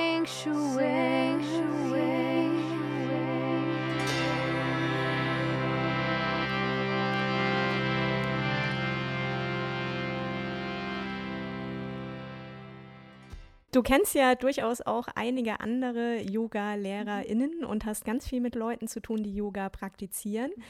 Du 13.71 13.83
kennst 13.83 14.15
ja 14.15 14.35
durchaus 14.35 14.81
auch 14.81 15.07
einige 15.15 15.59
andere 15.59 16.21
Yoga-LehrerInnen 16.21 17.65
und 17.65 17.85
hast 17.85 18.05
ganz 18.05 18.27
viel 18.27 18.39
mit 18.39 18.55
Leuten 18.55 18.87
zu 18.87 19.01
tun, 19.01 19.23
die 19.23 19.35
Yoga 19.35 19.69
praktizieren. 19.69 20.51
Mhm. 20.55 20.63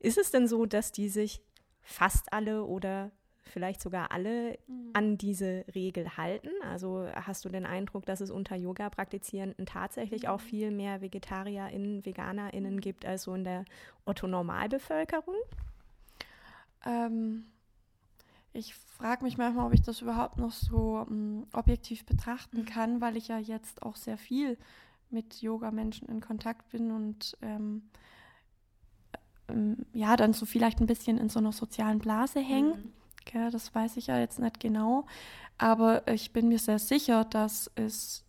Ist 0.00 0.18
es 0.18 0.30
denn 0.30 0.46
so, 0.46 0.66
dass 0.66 0.92
die 0.92 1.08
sich 1.08 1.40
fast 1.80 2.32
alle 2.32 2.64
oder 2.64 3.10
vielleicht 3.48 3.80
sogar 3.80 4.12
alle 4.12 4.58
mhm. 4.66 4.90
an 4.92 5.18
diese 5.18 5.64
Regel 5.74 6.16
halten? 6.18 6.50
Also 6.62 7.08
hast 7.14 7.44
du 7.44 7.48
den 7.48 7.64
Eindruck, 7.64 8.04
dass 8.04 8.20
es 8.20 8.30
unter 8.30 8.56
Yoga-Praktizierenden 8.56 9.64
tatsächlich 9.64 10.24
mhm. 10.24 10.28
auch 10.28 10.40
viel 10.40 10.70
mehr 10.70 11.00
VegetarierInnen, 11.00 12.04
VeganerInnen 12.04 12.76
mhm. 12.76 12.80
gibt 12.80 13.06
als 13.06 13.22
so 13.22 13.34
in 13.34 13.44
der 13.44 13.64
Otto-Normalbevölkerung? 14.04 15.36
Ähm, 16.84 17.46
ich 18.52 18.74
frage 18.74 19.24
mich 19.24 19.38
manchmal, 19.38 19.66
ob 19.66 19.74
ich 19.74 19.82
das 19.82 20.02
überhaupt 20.02 20.38
noch 20.38 20.52
so 20.52 20.98
um, 20.98 21.08
hm, 21.08 21.46
objektiv 21.52 22.04
betrachten 22.04 22.60
mhm. 22.60 22.66
kann, 22.66 23.00
weil 23.00 23.16
ich 23.16 23.28
ja 23.28 23.38
jetzt 23.38 23.82
auch 23.82 23.96
sehr 23.96 24.18
viel 24.18 24.58
mit 25.10 25.40
Yoga-Menschen 25.40 26.08
in 26.08 26.20
Kontakt 26.20 26.68
bin 26.70 26.90
und 26.90 27.36
ähm, 27.40 27.82
ähm, 29.48 29.86
ja, 29.92 30.16
dann 30.16 30.32
so 30.32 30.46
vielleicht 30.46 30.80
ein 30.80 30.86
bisschen 30.86 31.18
in 31.18 31.28
so 31.28 31.38
einer 31.38 31.52
sozialen 31.52 31.98
Blase 31.98 32.40
hängen. 32.40 32.70
Mhm. 32.70 32.92
Ja, 33.32 33.50
das 33.50 33.74
weiß 33.74 33.96
ich 33.96 34.06
ja 34.06 34.18
jetzt 34.18 34.38
nicht 34.38 34.60
genau. 34.60 35.06
Aber 35.58 36.06
ich 36.08 36.32
bin 36.32 36.48
mir 36.48 36.58
sehr 36.58 36.78
sicher, 36.78 37.24
dass 37.24 37.70
es 37.74 38.24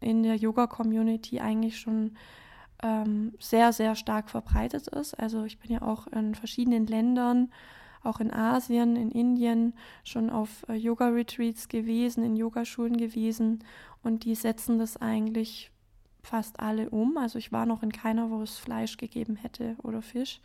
in 0.00 0.22
der 0.22 0.36
Yoga-Community 0.36 1.40
eigentlich 1.40 1.78
schon 1.78 2.16
ähm, 2.82 3.34
sehr, 3.38 3.72
sehr 3.72 3.94
stark 3.94 4.30
verbreitet 4.30 4.88
ist. 4.88 5.14
Also 5.14 5.44
ich 5.44 5.58
bin 5.58 5.70
ja 5.70 5.82
auch 5.82 6.06
in 6.08 6.34
verschiedenen 6.34 6.86
Ländern, 6.86 7.52
auch 8.04 8.20
in 8.20 8.32
Asien, 8.32 8.96
in 8.96 9.10
Indien 9.10 9.74
schon 10.04 10.30
auf 10.30 10.66
äh, 10.68 10.74
Yoga-Retreats 10.74 11.68
gewesen, 11.68 12.24
in 12.24 12.36
Yogaschulen 12.36 12.96
gewesen 12.96 13.64
und 14.02 14.24
die 14.24 14.34
setzen 14.34 14.78
das 14.78 14.96
eigentlich 14.96 15.70
fast 16.22 16.60
alle 16.60 16.90
um. 16.90 17.16
Also 17.16 17.38
ich 17.38 17.52
war 17.52 17.66
noch 17.66 17.82
in 17.82 17.92
keiner, 17.92 18.30
wo 18.30 18.42
es 18.42 18.58
Fleisch 18.58 18.96
gegeben 18.96 19.36
hätte 19.36 19.76
oder 19.82 20.02
Fisch. 20.02 20.40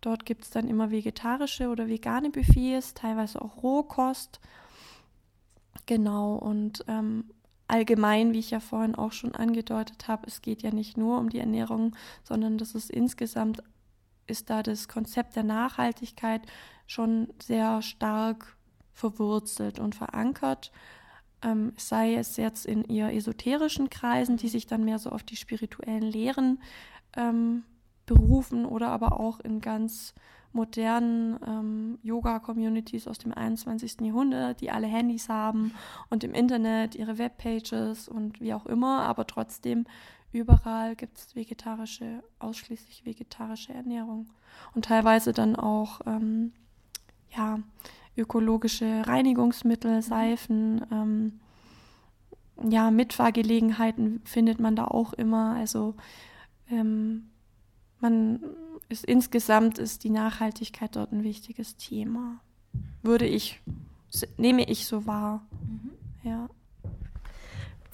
Dort 0.00 0.26
gibt 0.26 0.44
es 0.44 0.50
dann 0.50 0.68
immer 0.68 0.90
vegetarische 0.90 1.68
oder 1.68 1.86
vegane 1.88 2.30
Buffets, 2.30 2.94
teilweise 2.94 3.40
auch 3.40 3.62
Rohkost. 3.62 4.40
Genau, 5.86 6.34
und 6.34 6.84
ähm, 6.88 7.24
allgemein, 7.68 8.32
wie 8.32 8.40
ich 8.40 8.50
ja 8.50 8.60
vorhin 8.60 8.94
auch 8.96 9.12
schon 9.12 9.34
angedeutet 9.34 10.08
habe, 10.08 10.26
es 10.26 10.42
geht 10.42 10.62
ja 10.62 10.72
nicht 10.72 10.96
nur 10.96 11.18
um 11.18 11.30
die 11.30 11.38
Ernährung, 11.38 11.96
sondern 12.24 12.58
das 12.58 12.74
ist 12.74 12.90
insgesamt, 12.90 13.62
ist 14.26 14.50
da 14.50 14.62
das 14.62 14.88
Konzept 14.88 15.36
der 15.36 15.44
Nachhaltigkeit 15.44 16.42
schon 16.86 17.28
sehr 17.40 17.82
stark 17.82 18.56
verwurzelt 18.92 19.78
und 19.78 19.94
verankert. 19.94 20.72
Ähm, 21.42 21.72
sei 21.76 22.14
es 22.14 22.36
jetzt 22.36 22.66
in 22.66 22.84
eher 22.84 23.14
esoterischen 23.14 23.90
Kreisen, 23.90 24.36
die 24.36 24.48
sich 24.48 24.66
dann 24.66 24.84
mehr 24.84 24.98
so 24.98 25.10
auf 25.10 25.22
die 25.22 25.36
spirituellen 25.36 26.02
Lehren 26.02 26.60
ähm, 27.16 27.64
Berufen 28.06 28.66
oder 28.66 28.88
aber 28.88 29.18
auch 29.18 29.40
in 29.40 29.60
ganz 29.60 30.14
modernen 30.52 31.38
ähm, 31.46 31.98
Yoga-Communities 32.02 33.08
aus 33.08 33.18
dem 33.18 33.32
21. 33.32 34.00
Jahrhundert, 34.02 34.60
die 34.60 34.70
alle 34.70 34.86
Handys 34.86 35.28
haben 35.28 35.72
und 36.10 36.24
im 36.24 36.34
Internet 36.34 36.94
ihre 36.94 37.18
Webpages 37.18 38.08
und 38.08 38.40
wie 38.40 38.52
auch 38.52 38.66
immer, 38.66 39.02
aber 39.02 39.26
trotzdem 39.26 39.86
überall 40.32 40.96
gibt 40.96 41.18
es 41.18 41.34
vegetarische, 41.36 42.22
ausschließlich 42.38 43.04
vegetarische 43.04 43.72
Ernährung 43.72 44.30
und 44.74 44.86
teilweise 44.86 45.32
dann 45.32 45.56
auch 45.56 46.00
ähm, 46.06 46.52
ja, 47.36 47.58
ökologische 48.16 49.06
Reinigungsmittel, 49.06 49.96
mhm. 49.96 50.02
Seifen, 50.02 50.86
ähm, 50.90 51.40
ja, 52.68 52.90
Mitfahrgelegenheiten 52.90 54.20
findet 54.24 54.60
man 54.60 54.76
da 54.76 54.84
auch 54.84 55.12
immer. 55.14 55.54
Also 55.54 55.94
ähm, 56.70 57.30
man 58.00 58.40
ist 58.88 59.04
insgesamt 59.04 59.78
ist 59.78 60.04
die 60.04 60.10
Nachhaltigkeit 60.10 60.94
dort 60.96 61.12
ein 61.12 61.24
wichtiges 61.24 61.76
Thema. 61.76 62.40
Würde 63.02 63.26
ich, 63.26 63.60
nehme 64.36 64.68
ich 64.68 64.86
so 64.86 65.06
wahr. 65.06 65.46
Mhm. 65.62 65.90
Ja. 66.28 66.48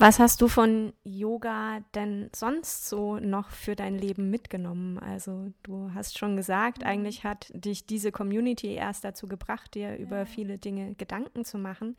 Was 0.00 0.20
hast 0.20 0.40
du 0.40 0.46
von 0.46 0.92
Yoga 1.02 1.80
denn 1.96 2.30
sonst 2.32 2.88
so 2.88 3.18
noch 3.18 3.50
für 3.50 3.74
dein 3.74 3.98
Leben 3.98 4.30
mitgenommen? 4.30 4.96
Also 5.00 5.52
du 5.64 5.90
hast 5.92 6.16
schon 6.16 6.37
gesagt, 6.37 6.82
mhm. 6.82 6.87
eigentlich 6.87 7.24
hat 7.24 7.50
dich 7.52 7.84
diese 7.84 8.12
Community 8.12 8.74
erst 8.74 9.02
dazu 9.02 9.26
gebracht, 9.26 9.74
dir 9.74 9.96
über 9.96 10.24
viele 10.24 10.56
Dinge 10.56 10.94
Gedanken 10.94 11.44
zu 11.44 11.58
machen. 11.58 11.96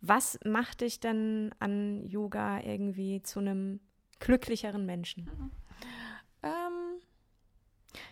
Was 0.00 0.40
macht 0.46 0.80
dich 0.80 1.00
denn 1.00 1.54
an 1.58 2.02
Yoga 2.06 2.60
irgendwie 2.60 3.22
zu 3.22 3.40
einem 3.40 3.80
glücklicheren 4.20 4.86
Menschen? 4.86 5.24
Mhm. 5.24 5.50
Ähm, 6.44 7.00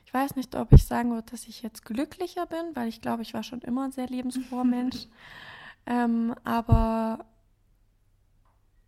ich 0.05 0.12
weiß 0.12 0.37
nicht, 0.37 0.55
ob 0.57 0.72
ich 0.72 0.85
sagen 0.85 1.12
würde, 1.12 1.31
dass 1.31 1.48
ich 1.48 1.62
jetzt 1.62 1.87
glücklicher 1.87 2.44
bin, 2.44 2.74
weil 2.74 2.88
ich 2.88 3.00
glaube, 3.00 3.22
ich 3.22 3.33
war 3.33 3.42
schon 3.42 3.62
immer 3.62 3.85
ein 3.85 3.92
sehr 3.92 4.09
lebensfroher 4.09 4.64
Mensch. 4.64 5.07
Ähm, 5.87 6.35
aber 6.44 7.24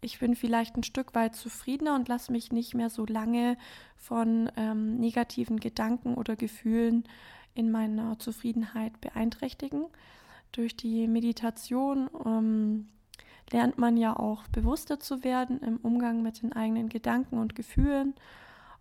ich 0.01 0.19
bin 0.19 0.37
vielleicht 0.37 0.77
ein 0.77 0.83
Stück 0.83 1.15
weit 1.15 1.35
zufriedener 1.35 1.95
und 1.95 2.09
lasse 2.09 2.33
mich 2.33 2.53
nicht 2.53 2.75
mehr 2.75 2.91
so 2.91 3.05
lange 3.07 3.57
von 3.97 4.51
ähm, 4.57 4.97
negativen 4.97 5.59
Gedanken 5.59 6.15
oder 6.15 6.37
Gefühlen 6.37 7.05
in 7.55 7.71
meiner 7.71 8.19
Zufriedenheit 8.19 9.01
beeinträchtigen. 9.01 9.87
Durch 10.53 10.77
die 10.77 11.09
Meditation 11.09 12.09
ähm, 12.25 12.89
lernt 13.51 13.79
man 13.79 13.97
ja 13.97 14.17
auch 14.17 14.47
bewusster 14.49 15.01
zu 15.01 15.25
werden 15.25 15.61
im 15.61 15.79
Umgang 15.79 16.23
mit 16.23 16.43
den 16.43 16.53
eigenen 16.53 16.89
Gedanken 16.89 17.39
und 17.39 17.55
Gefühlen 17.55 18.15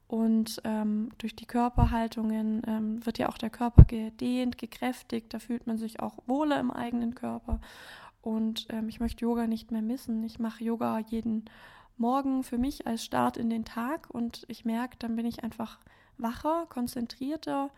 und 0.07 0.61
ähm, 0.63 1.09
durch 1.17 1.35
die 1.35 1.45
Körperhaltungen 1.45 2.61
ähm, 2.65 3.05
wird 3.05 3.17
ja 3.17 3.27
auch 3.27 3.37
der 3.37 3.49
Körper 3.49 3.83
gedehnt, 3.83 4.57
gekräftigt, 4.57 5.33
da 5.33 5.39
fühlt 5.39 5.67
man 5.67 5.77
sich 5.77 5.99
auch 5.99 6.19
wohler 6.27 6.59
im 6.59 6.71
eigenen 6.71 7.13
Körper. 7.13 7.59
Und 8.27 8.67
ähm, 8.71 8.89
ich 8.89 8.99
möchte 8.99 9.21
Yoga 9.21 9.47
nicht 9.47 9.71
mehr 9.71 9.81
missen. 9.81 10.21
Ich 10.25 10.37
mache 10.37 10.61
Yoga 10.61 10.99
jeden 10.99 11.45
Morgen 11.95 12.43
für 12.43 12.57
mich 12.57 12.85
als 12.85 13.05
Start 13.05 13.37
in 13.37 13.49
den 13.49 13.63
Tag 13.63 14.09
und 14.09 14.43
ich 14.49 14.65
merke, 14.65 14.97
dann 14.99 15.15
bin 15.15 15.25
ich 15.25 15.45
einfach 15.45 15.79
wacher, 16.17 16.65
konzentrierter 16.67 17.69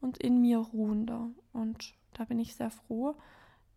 und 0.00 0.16
in 0.16 0.40
mir 0.40 0.60
ruhender. 0.60 1.28
Und 1.52 1.92
da 2.14 2.24
bin 2.24 2.38
ich 2.38 2.54
sehr 2.54 2.70
froh, 2.70 3.16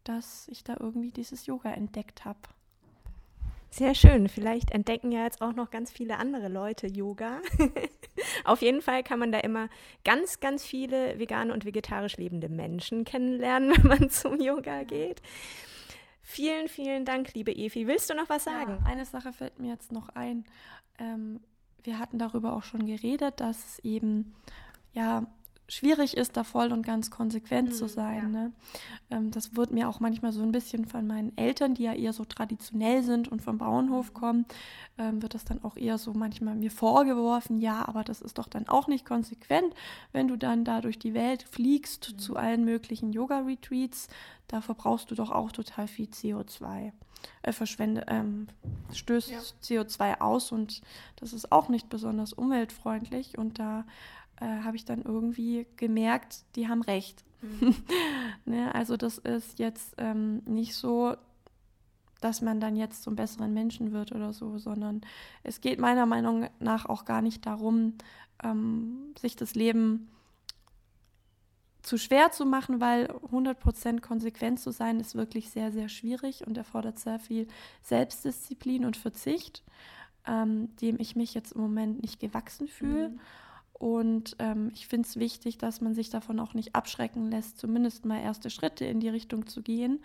dass 0.06 0.48
ich 0.48 0.64
da 0.64 0.78
irgendwie 0.80 1.12
dieses 1.12 1.48
Yoga 1.48 1.74
entdeckt 1.74 2.24
habe. 2.24 2.40
Sehr 3.70 3.94
schön. 3.94 4.30
Vielleicht 4.30 4.72
entdecken 4.72 5.12
ja 5.12 5.26
jetzt 5.26 5.42
auch 5.42 5.54
noch 5.54 5.70
ganz 5.70 5.92
viele 5.92 6.18
andere 6.18 6.48
Leute 6.48 6.88
Yoga. 6.88 7.42
Auf 8.46 8.62
jeden 8.62 8.82
Fall 8.82 9.04
kann 9.04 9.20
man 9.20 9.34
da 9.34 9.40
immer 9.40 9.68
ganz, 10.06 10.40
ganz 10.40 10.64
viele 10.64 11.20
vegane 11.20 11.54
und 11.54 11.66
vegetarisch 11.66 12.16
lebende 12.16 12.48
Menschen 12.48 13.04
kennenlernen, 13.04 13.72
wenn 13.76 13.88
man 13.88 14.10
zum 14.10 14.40
Yoga 14.40 14.84
geht. 14.84 15.22
Vielen, 16.22 16.68
vielen 16.68 17.06
Dank, 17.06 17.34
liebe 17.34 17.52
Evi. 17.52 17.88
Willst 17.88 18.10
du 18.10 18.14
noch 18.14 18.30
was 18.30 18.44
sagen? 18.44 18.78
Ja, 18.82 18.92
eine 18.92 19.06
Sache 19.06 19.34
fällt 19.34 19.60
mir 19.60 19.70
jetzt 19.70 19.92
noch 19.92 20.10
ein. 20.10 20.46
Ähm, 21.00 21.42
wir 21.84 22.00
hatten 22.00 22.20
darüber 22.20 22.54
auch 22.54 22.64
schon 22.64 22.86
geredet, 22.86 23.40
dass 23.40 23.80
eben 23.80 24.36
ja 24.94 25.26
schwierig 25.72 26.18
ist, 26.18 26.36
da 26.36 26.44
voll 26.44 26.74
und 26.74 26.86
ganz 26.86 27.10
konsequent 27.10 27.70
mhm, 27.70 27.74
zu 27.74 27.88
sein. 27.88 28.34
Ja. 28.34 28.42
Ne? 28.42 28.52
Ähm, 29.10 29.32
das 29.32 29.56
wird 29.56 29.72
mir 29.72 29.88
auch 29.88 30.02
manchmal 30.02 30.34
so 30.34 30.44
ein 30.44 30.52
bisschen 30.52 30.86
von 30.86 31.08
meinen 31.08 31.36
Eltern, 31.38 31.76
die 31.76 31.84
ja 31.84 31.94
eher 31.94 32.12
so 32.12 32.26
traditionell 32.26 33.04
sind 33.04 33.30
und 33.30 33.42
vom 33.42 33.58
Bauernhof 33.58 34.10
mhm. 34.10 34.14
kommen, 34.14 34.46
ähm, 34.98 35.22
wird 35.22 35.34
das 35.34 35.46
dann 35.46 35.64
auch 35.64 35.78
eher 35.78 35.98
so 35.98 36.14
manchmal 36.14 36.56
mir 36.56 36.72
vorgeworfen, 36.72 37.58
ja, 37.58 37.88
aber 37.88 38.04
das 38.04 38.22
ist 38.22 38.38
doch 38.38 38.48
dann 38.48 38.68
auch 38.68 38.88
nicht 38.88 39.06
konsequent, 39.06 39.74
wenn 40.12 40.28
du 40.28 40.36
dann 40.36 40.66
da 40.66 40.82
durch 40.82 41.00
die 41.00 41.14
Welt 41.14 41.44
fliegst 41.44 42.14
mhm. 42.14 42.20
zu 42.20 42.36
allen 42.36 42.66
möglichen 42.66 43.14
Yoga-Retreats, 43.14 44.10
da 44.48 44.60
verbrauchst 44.60 45.10
du 45.10 45.16
doch 45.16 45.32
auch 45.32 45.54
total 45.54 45.88
viel 45.88 46.08
CO2. 46.08 46.92
Äh, 47.44 47.54
verschwende, 47.54 48.06
ähm, 48.08 48.48
stößt 48.94 49.30
ja. 49.30 49.40
CO2 49.64 50.20
aus 50.20 50.52
und 50.52 50.82
das 51.16 51.34
ist 51.34 51.52
auch 51.52 51.70
nicht 51.70 51.88
besonders 51.88 52.34
umweltfreundlich 52.34 53.38
und 53.38 53.60
da 53.60 53.86
äh, 54.42 54.64
habe 54.64 54.76
ich 54.76 54.86
dann 54.86 55.02
irgendwie 55.02 55.68
gemerkt, 55.78 56.44
die 56.56 56.68
haben 56.68 56.82
recht. 56.82 57.24
Mhm. 57.42 57.76
ne, 58.46 58.74
also 58.76 58.98
das 58.98 59.18
ist 59.20 59.60
jetzt 59.60 59.94
ähm, 59.98 60.42
nicht 60.46 60.76
so, 60.76 61.16
dass 62.20 62.42
man 62.42 62.60
dann 62.60 62.76
jetzt 62.76 63.04
zum 63.04 63.16
besseren 63.16 63.54
Menschen 63.54 63.92
wird 63.92 64.12
oder 64.12 64.34
so, 64.34 64.58
sondern 64.58 65.02
es 65.44 65.62
geht 65.62 65.80
meiner 65.80 66.06
Meinung 66.06 66.50
nach 66.60 66.86
auch 66.86 67.06
gar 67.06 67.22
nicht 67.22 67.46
darum, 67.46 67.96
ähm, 68.44 69.14
sich 69.20 69.36
das 69.36 69.56
Leben 69.56 70.10
zu 71.82 71.98
schwer 71.98 72.32
zu 72.32 72.46
machen, 72.46 72.80
weil 72.80 73.08
100% 73.08 74.02
konsequent 74.02 74.60
zu 74.60 74.72
sein 74.72 75.00
ist 75.00 75.16
wirklich 75.16 75.50
sehr, 75.50 75.72
sehr 75.72 75.90
schwierig 75.90 76.46
und 76.46 76.58
erfordert 76.58 77.00
sehr 77.00 77.20
viel 77.20 77.48
Selbstdisziplin 77.82 78.86
und 78.86 78.98
Verzicht, 78.98 79.64
ähm, 80.28 80.76
dem 80.78 81.00
ich 81.00 81.16
mich 81.16 81.34
jetzt 81.34 81.54
im 81.54 81.62
Moment 81.62 82.02
nicht 82.04 82.20
gewachsen 82.20 82.68
fühle. 82.68 83.10
Mhm. 83.10 83.20
Und 83.82 84.36
ähm, 84.38 84.70
ich 84.76 84.86
finde 84.86 85.08
es 85.08 85.18
wichtig, 85.18 85.58
dass 85.58 85.82
man 85.82 85.96
sich 85.96 86.12
davon 86.12 86.40
auch 86.40 86.54
nicht 86.54 86.76
abschrecken 86.76 87.32
lässt, 87.32 87.58
zumindest 87.58 88.06
mal 88.06 88.22
erste 88.22 88.52
Schritte 88.52 88.86
in 88.86 89.00
die 89.00 89.10
Richtung 89.10 89.48
zu 89.48 89.64
gehen. 89.64 90.04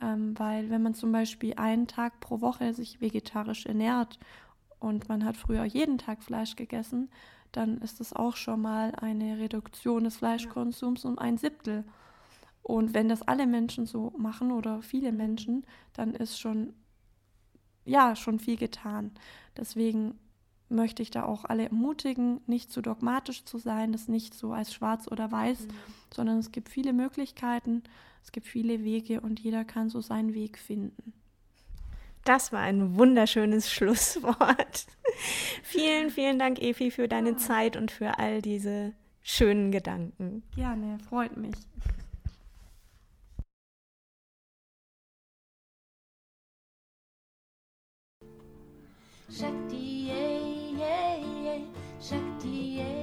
Ähm, 0.00 0.38
weil 0.38 0.70
wenn 0.70 0.80
man 0.80 0.94
zum 0.94 1.10
Beispiel 1.10 1.54
einen 1.56 1.88
Tag 1.88 2.20
pro 2.20 2.40
Woche 2.40 2.72
sich 2.72 3.00
vegetarisch 3.00 3.66
ernährt 3.66 4.20
und 4.78 5.08
man 5.08 5.24
hat 5.24 5.36
früher 5.36 5.64
jeden 5.64 5.98
Tag 5.98 6.22
Fleisch 6.22 6.54
gegessen, 6.54 7.10
dann 7.50 7.78
ist 7.78 7.98
das 7.98 8.12
auch 8.12 8.36
schon 8.36 8.60
mal 8.60 8.94
eine 8.94 9.40
Reduktion 9.40 10.04
des 10.04 10.18
Fleischkonsums 10.18 11.04
um 11.04 11.18
ein 11.18 11.36
Siebtel. 11.36 11.82
Und 12.62 12.94
wenn 12.94 13.08
das 13.08 13.22
alle 13.22 13.48
Menschen 13.48 13.86
so 13.86 14.12
machen 14.18 14.52
oder 14.52 14.82
viele 14.82 15.10
Menschen, 15.10 15.66
dann 15.94 16.14
ist 16.14 16.38
schon, 16.38 16.74
ja, 17.84 18.14
schon 18.14 18.38
viel 18.38 18.56
getan. 18.56 19.10
Deswegen 19.56 20.16
möchte 20.70 21.02
ich 21.02 21.10
da 21.10 21.24
auch 21.24 21.44
alle 21.44 21.64
ermutigen, 21.64 22.40
nicht 22.46 22.72
zu 22.72 22.80
dogmatisch 22.80 23.44
zu 23.44 23.58
sein, 23.58 23.92
das 23.92 24.08
nicht 24.08 24.34
so 24.34 24.52
als 24.52 24.72
schwarz 24.72 25.08
oder 25.08 25.30
weiß, 25.30 25.60
mhm. 25.60 25.70
sondern 26.14 26.38
es 26.38 26.52
gibt 26.52 26.68
viele 26.68 26.92
Möglichkeiten, 26.92 27.82
es 28.22 28.32
gibt 28.32 28.46
viele 28.46 28.84
Wege 28.84 29.20
und 29.20 29.40
jeder 29.40 29.64
kann 29.64 29.90
so 29.90 30.00
seinen 30.00 30.34
Weg 30.34 30.58
finden. 30.58 31.12
Das 32.24 32.52
war 32.52 32.60
ein 32.60 32.96
wunderschönes 32.96 33.70
Schlusswort. 33.72 34.86
vielen, 35.62 36.10
vielen 36.10 36.38
Dank, 36.38 36.60
Efi, 36.60 36.90
für 36.90 37.08
deine 37.08 37.30
ja. 37.30 37.36
Zeit 37.36 37.76
und 37.76 37.90
für 37.90 38.18
all 38.18 38.42
diese 38.42 38.92
schönen 39.22 39.72
Gedanken. 39.72 40.42
Gerne, 40.54 40.98
freut 41.08 41.36
mich. 41.36 41.56
Shakti 49.30 49.80
Shakti, 49.80 49.89
Shakti, 52.00 52.99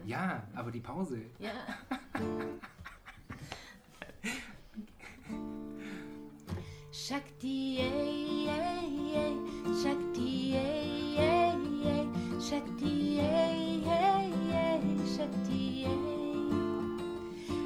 Pause. 0.00 0.08
Ja, 0.08 0.42
aber 0.54 0.70
die 0.70 0.80
Pause. 0.80 1.30
Ja. 1.38 1.50
Shakti, 6.92 7.76
yay, 7.76 8.46
yay, 8.46 8.88
yay. 9.14 9.36
Shakti, 9.82 10.52
yay, 10.52 11.16
yay, 11.16 11.56
yay. 11.84 12.06
Shakti, 12.40 13.16
yay, 13.16 13.82
yay, 13.84 14.30
yay. 14.50 14.82
Shakti, 15.16 15.82
yay. 15.82 15.98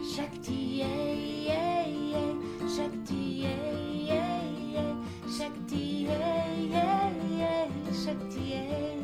Shakti, 0.04 0.78
yay, 0.78 1.46
yay, 1.46 1.92
yay. 2.12 2.36
Shakti, 2.68 3.42
yay, 3.42 4.06
yay, 4.08 4.74
yay. 4.74 4.94
Shakti, 5.28 6.06
yay, 6.08 6.68
yay, 6.70 7.38
yay. 7.38 7.70
Shakti, 7.92 8.40
yay. 8.40 9.03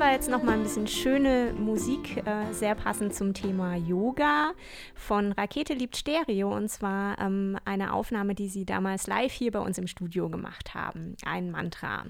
War 0.00 0.12
jetzt 0.12 0.30
noch 0.30 0.42
mal 0.42 0.52
ein 0.52 0.62
bisschen 0.62 0.86
schöne 0.86 1.52
Musik, 1.58 2.26
äh, 2.26 2.50
sehr 2.54 2.74
passend 2.74 3.14
zum 3.14 3.34
Thema 3.34 3.76
Yoga 3.76 4.54
von 4.94 5.32
Rakete 5.32 5.74
liebt 5.74 5.94
Stereo 5.94 6.56
und 6.56 6.70
zwar 6.70 7.18
ähm, 7.18 7.58
eine 7.66 7.92
Aufnahme, 7.92 8.34
die 8.34 8.48
sie 8.48 8.64
damals 8.64 9.06
live 9.08 9.30
hier 9.30 9.50
bei 9.52 9.58
uns 9.58 9.76
im 9.76 9.86
Studio 9.86 10.30
gemacht 10.30 10.72
haben. 10.72 11.16
Ein 11.26 11.50
Mantra. 11.50 12.06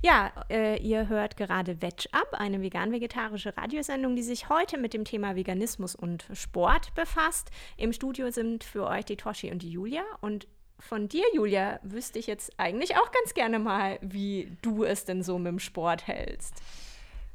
Ja, 0.00 0.30
äh, 0.48 0.80
ihr 0.80 1.08
hört 1.08 1.36
gerade 1.36 1.82
Veg 1.82 2.06
Up, 2.12 2.34
eine 2.34 2.62
vegan-vegetarische 2.62 3.56
Radiosendung, 3.56 4.14
die 4.14 4.22
sich 4.22 4.48
heute 4.48 4.78
mit 4.78 4.94
dem 4.94 5.04
Thema 5.04 5.34
Veganismus 5.34 5.96
und 5.96 6.28
Sport 6.34 6.94
befasst. 6.94 7.50
Im 7.76 7.92
Studio 7.92 8.30
sind 8.30 8.62
für 8.62 8.86
euch 8.86 9.06
die 9.06 9.16
Toshi 9.16 9.50
und 9.50 9.62
die 9.62 9.72
Julia 9.72 10.04
und 10.20 10.46
von 10.78 11.08
dir, 11.08 11.24
Julia, 11.34 11.80
wüsste 11.82 12.20
ich 12.20 12.28
jetzt 12.28 12.52
eigentlich 12.58 12.96
auch 12.96 13.10
ganz 13.10 13.34
gerne 13.34 13.58
mal, 13.58 13.98
wie 14.02 14.56
du 14.62 14.84
es 14.84 15.04
denn 15.04 15.24
so 15.24 15.36
mit 15.36 15.48
dem 15.48 15.58
Sport 15.58 16.06
hältst. 16.06 16.62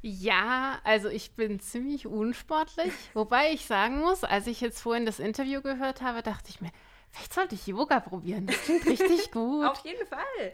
Ja, 0.01 0.79
also 0.83 1.09
ich 1.09 1.31
bin 1.31 1.59
ziemlich 1.59 2.07
unsportlich. 2.07 2.93
Wobei 3.13 3.51
ich 3.51 3.65
sagen 3.65 3.99
muss, 3.99 4.23
als 4.23 4.47
ich 4.47 4.61
jetzt 4.61 4.81
vorhin 4.81 5.05
das 5.05 5.19
Interview 5.19 5.61
gehört 5.61 6.01
habe, 6.01 6.21
dachte 6.21 6.49
ich 6.49 6.61
mir, 6.61 6.71
vielleicht 7.09 7.33
sollte 7.33 7.55
ich 7.55 7.67
Yoga 7.67 7.99
probieren. 7.99 8.47
Das 8.47 8.61
klingt 8.63 8.85
richtig 8.85 9.31
gut. 9.31 9.65
Auf 9.65 9.83
jeden 9.83 10.07
Fall. 10.07 10.53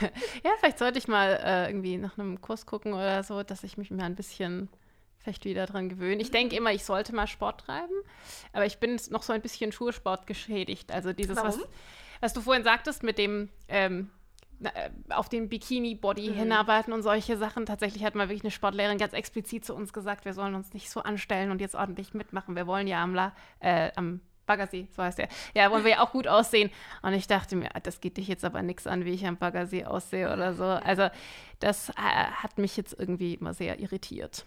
ja, 0.44 0.50
vielleicht 0.58 0.78
sollte 0.78 0.98
ich 0.98 1.08
mal 1.08 1.40
äh, 1.42 1.68
irgendwie 1.68 1.96
nach 1.96 2.18
einem 2.18 2.40
Kurs 2.40 2.66
gucken 2.66 2.92
oder 2.92 3.22
so, 3.22 3.42
dass 3.42 3.64
ich 3.64 3.78
mich 3.78 3.90
mal 3.90 4.04
ein 4.04 4.16
bisschen 4.16 4.68
vielleicht 5.18 5.44
wieder 5.44 5.66
dran 5.66 5.88
gewöhne. 5.88 6.20
Ich 6.20 6.30
denke 6.30 6.56
immer, 6.56 6.72
ich 6.72 6.84
sollte 6.84 7.14
mal 7.14 7.26
Sport 7.28 7.62
treiben, 7.62 7.94
aber 8.52 8.66
ich 8.66 8.78
bin 8.78 9.00
noch 9.10 9.22
so 9.22 9.32
ein 9.32 9.40
bisschen 9.40 9.72
Schulsport 9.72 10.26
geschädigt. 10.26 10.90
Also 10.90 11.12
dieses, 11.12 11.36
was, 11.36 11.58
was 12.20 12.32
du 12.32 12.40
vorhin 12.40 12.64
sagtest 12.64 13.04
mit 13.04 13.18
dem 13.18 13.48
ähm, 13.68 14.10
äh, 14.10 14.21
auf 15.10 15.28
den 15.28 15.48
Bikini-Body 15.48 16.30
mhm. 16.30 16.34
hinarbeiten 16.34 16.92
und 16.92 17.02
solche 17.02 17.36
Sachen. 17.36 17.66
Tatsächlich 17.66 18.04
hat 18.04 18.14
mal 18.14 18.28
wirklich 18.28 18.42
eine 18.42 18.50
Sportlehrerin 18.50 18.98
ganz 18.98 19.12
explizit 19.12 19.64
zu 19.64 19.74
uns 19.74 19.92
gesagt, 19.92 20.24
wir 20.24 20.34
sollen 20.34 20.54
uns 20.54 20.72
nicht 20.72 20.90
so 20.90 21.00
anstellen 21.00 21.50
und 21.50 21.60
jetzt 21.60 21.74
ordentlich 21.74 22.14
mitmachen. 22.14 22.56
Wir 22.56 22.66
wollen 22.66 22.86
ja 22.86 23.02
am, 23.02 23.14
La 23.14 23.32
äh, 23.60 23.90
am 23.96 24.20
Baggersee, 24.46 24.88
so 24.90 25.02
heißt 25.02 25.18
der. 25.18 25.28
Ja, 25.54 25.70
wollen 25.70 25.84
wir 25.84 25.92
ja 25.92 26.00
auch 26.02 26.12
gut 26.12 26.26
aussehen. 26.26 26.70
Und 27.02 27.12
ich 27.14 27.26
dachte 27.26 27.56
mir, 27.56 27.70
das 27.82 28.00
geht 28.00 28.16
dich 28.16 28.28
jetzt 28.28 28.44
aber 28.44 28.62
nichts 28.62 28.86
an, 28.86 29.04
wie 29.04 29.12
ich 29.12 29.26
am 29.26 29.36
Baggersee 29.36 29.84
aussehe 29.84 30.32
oder 30.32 30.54
so. 30.54 30.64
Also 30.64 31.08
das 31.60 31.90
äh, 31.90 31.92
hat 31.92 32.58
mich 32.58 32.76
jetzt 32.76 32.96
irgendwie 32.98 33.34
immer 33.34 33.54
sehr 33.54 33.78
irritiert. 33.78 34.44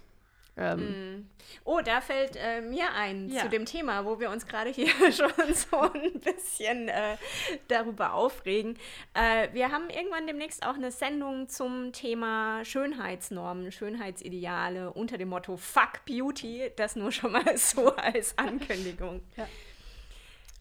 Ähm, 0.58 1.18
mm. 1.18 1.30
oh, 1.66 1.82
da 1.84 2.00
fällt 2.00 2.38
äh, 2.38 2.62
mir 2.62 2.94
ein 2.94 3.30
ja. 3.30 3.42
zu 3.42 3.50
dem 3.50 3.66
Thema, 3.66 4.06
wo 4.06 4.20
wir 4.20 4.30
uns 4.30 4.46
gerade 4.46 4.70
hier 4.70 4.88
schon 5.12 5.32
so 5.54 5.82
ein 5.82 6.20
bisschen 6.22 6.88
äh, 6.88 7.18
darüber 7.68 8.14
aufregen. 8.14 8.78
Äh, 9.14 9.50
wir 9.52 9.72
haben 9.72 9.90
irgendwann 9.90 10.28
demnächst 10.28 10.66
auch 10.66 10.76
eine 10.76 10.92
Sendung 10.92 11.50
zum 11.50 11.92
Thema 11.92 12.64
Schönheitsnormen, 12.64 13.72
Schönheitsideale 13.72 14.94
unter 14.94 15.18
dem 15.18 15.30
Motto 15.30 15.58
Fuck 15.58 16.06
Beauty. 16.06 16.72
Das 16.78 16.96
nur 16.96 17.12
schon 17.12 17.34
mal 17.34 17.44
so 17.58 17.94
als 17.96 18.38
Ankündigung. 18.38 19.22
Ja. 19.36 19.48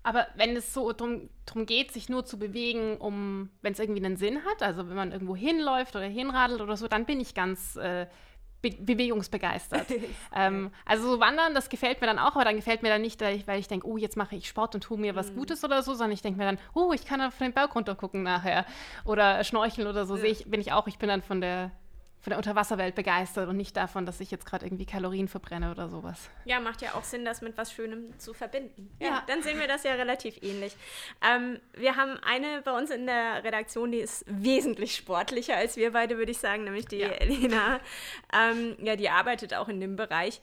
Aber 0.02 0.26
wenn 0.34 0.54
es 0.54 0.74
so 0.74 0.92
darum 0.92 1.30
geht, 1.64 1.90
sich 1.90 2.10
nur 2.10 2.26
zu 2.26 2.38
bewegen, 2.38 2.98
um, 2.98 3.48
wenn 3.62 3.72
es 3.72 3.78
irgendwie 3.78 4.04
einen 4.04 4.18
Sinn 4.18 4.44
hat, 4.44 4.62
also 4.62 4.86
wenn 4.88 4.96
man 4.96 5.12
irgendwo 5.12 5.34
hinläuft 5.34 5.96
oder 5.96 6.04
hinradelt 6.04 6.60
oder 6.60 6.76
so, 6.76 6.88
dann 6.88 7.06
bin 7.06 7.20
ich 7.20 7.34
ganz 7.34 7.76
äh, 7.76 8.06
be 8.64 8.70
bewegungsbegeistert. 8.80 9.86
ähm, 10.34 10.70
also 10.84 11.10
so 11.10 11.20
Wandern, 11.20 11.54
das 11.54 11.68
gefällt 11.68 12.00
mir 12.00 12.06
dann 12.06 12.18
auch, 12.18 12.34
aber 12.34 12.44
dann 12.44 12.56
gefällt 12.56 12.82
mir 12.82 12.88
dann 12.88 13.02
nicht, 13.02 13.20
weil 13.20 13.58
ich 13.58 13.68
denke, 13.68 13.86
oh, 13.86 13.96
jetzt 13.96 14.16
mache 14.16 14.36
ich 14.36 14.48
Sport 14.48 14.74
und 14.74 14.82
tue 14.82 14.98
mir 14.98 15.14
was 15.14 15.30
mhm. 15.30 15.36
Gutes 15.36 15.64
oder 15.64 15.82
so, 15.82 15.92
sondern 15.92 16.12
ich 16.12 16.22
denke 16.22 16.38
mir 16.38 16.46
dann, 16.46 16.58
oh, 16.74 16.92
ich 16.92 17.04
kann 17.04 17.20
auf 17.20 17.36
den 17.38 17.52
Berg 17.52 17.74
runter 17.74 17.94
gucken 17.94 18.22
nachher 18.22 18.64
oder 19.04 19.44
schnorcheln 19.44 19.86
oder 19.86 20.06
so, 20.06 20.16
ja. 20.16 20.24
ich, 20.24 20.50
bin 20.50 20.60
ich 20.60 20.72
auch, 20.72 20.86
ich 20.86 20.98
bin 20.98 21.08
dann 21.08 21.22
von 21.22 21.40
der 21.40 21.70
von 22.24 22.30
der 22.30 22.38
Unterwasserwelt 22.38 22.94
begeistert 22.94 23.50
und 23.50 23.58
nicht 23.58 23.76
davon, 23.76 24.06
dass 24.06 24.18
ich 24.18 24.30
jetzt 24.30 24.46
gerade 24.46 24.64
irgendwie 24.64 24.86
Kalorien 24.86 25.28
verbrenne 25.28 25.70
oder 25.70 25.90
sowas. 25.90 26.30
Ja, 26.46 26.58
macht 26.58 26.80
ja 26.80 26.94
auch 26.94 27.04
Sinn, 27.04 27.26
das 27.26 27.42
mit 27.42 27.58
was 27.58 27.70
Schönem 27.70 28.18
zu 28.18 28.32
verbinden. 28.32 28.90
Ja, 28.98 29.08
ja. 29.08 29.22
dann 29.26 29.42
sehen 29.42 29.60
wir 29.60 29.68
das 29.68 29.84
ja 29.84 29.92
relativ 29.92 30.42
ähnlich. 30.42 30.74
Ähm, 31.22 31.60
wir 31.74 31.96
haben 31.96 32.18
eine 32.24 32.62
bei 32.62 32.74
uns 32.74 32.88
in 32.88 33.04
der 33.04 33.44
Redaktion, 33.44 33.92
die 33.92 33.98
ist 33.98 34.24
wesentlich 34.26 34.96
sportlicher 34.96 35.54
als 35.54 35.76
wir 35.76 35.92
beide, 35.92 36.16
würde 36.16 36.32
ich 36.32 36.38
sagen, 36.38 36.64
nämlich 36.64 36.86
die 36.86 37.00
ja. 37.00 37.08
Elena. 37.08 37.78
Ähm, 38.32 38.74
ja, 38.80 38.96
die 38.96 39.10
arbeitet 39.10 39.52
auch 39.52 39.68
in 39.68 39.78
dem 39.78 39.96
Bereich. 39.96 40.40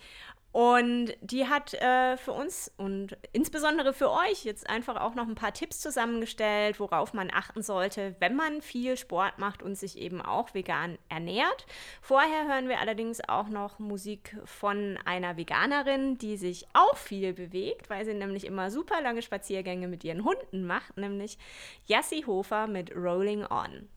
Und 0.52 1.14
die 1.22 1.48
hat 1.48 1.74
äh, 1.76 2.18
für 2.18 2.34
uns 2.34 2.72
und 2.76 3.18
insbesondere 3.32 3.94
für 3.94 4.12
euch 4.12 4.44
jetzt 4.44 4.70
einfach 4.70 5.00
auch 5.00 5.16
noch 5.16 5.28
ein 5.28 5.36
paar 5.36 5.54
Tipps 5.54 5.80
zusammengestellt, 5.80 6.80
worauf 6.80 7.14
man 7.14 7.32
achten 7.34 7.62
sollte, 7.62 8.16
wenn 8.20 8.36
man 8.36 8.62
viel 8.62 8.98
Sport 8.98 9.40
macht 9.40 9.64
und 9.64 9.76
sich 9.76 9.98
eben 9.98 10.22
auch 10.22 10.54
vegan 10.54 10.98
ernährt. 11.08 11.66
Vorher 12.02 12.48
hören 12.50 12.68
wir 12.68 12.80
allerdings 12.80 13.22
auch 13.30 13.48
noch 13.48 13.80
Musik 13.80 14.36
von 14.44 15.00
einer 15.06 15.38
Veganerin, 15.38 16.18
die 16.18 16.36
sich 16.36 16.68
auch 16.74 16.98
viel 16.98 17.32
bewegt, 17.34 17.90
weil 17.90 18.04
sie 18.04 18.14
nämlich 18.14 18.46
immer 18.46 18.72
super 18.72 19.02
lange 19.02 19.22
Spaziergänge 19.22 19.88
mit 19.88 20.04
ihren 20.04 20.26
Hunden 20.26 20.66
macht, 20.66 20.98
nämlich 20.98 21.38
Jassi 21.86 22.24
Hofer 22.28 22.68
mit 22.68 22.94
Rolling 22.94 23.46
On. 23.46 23.88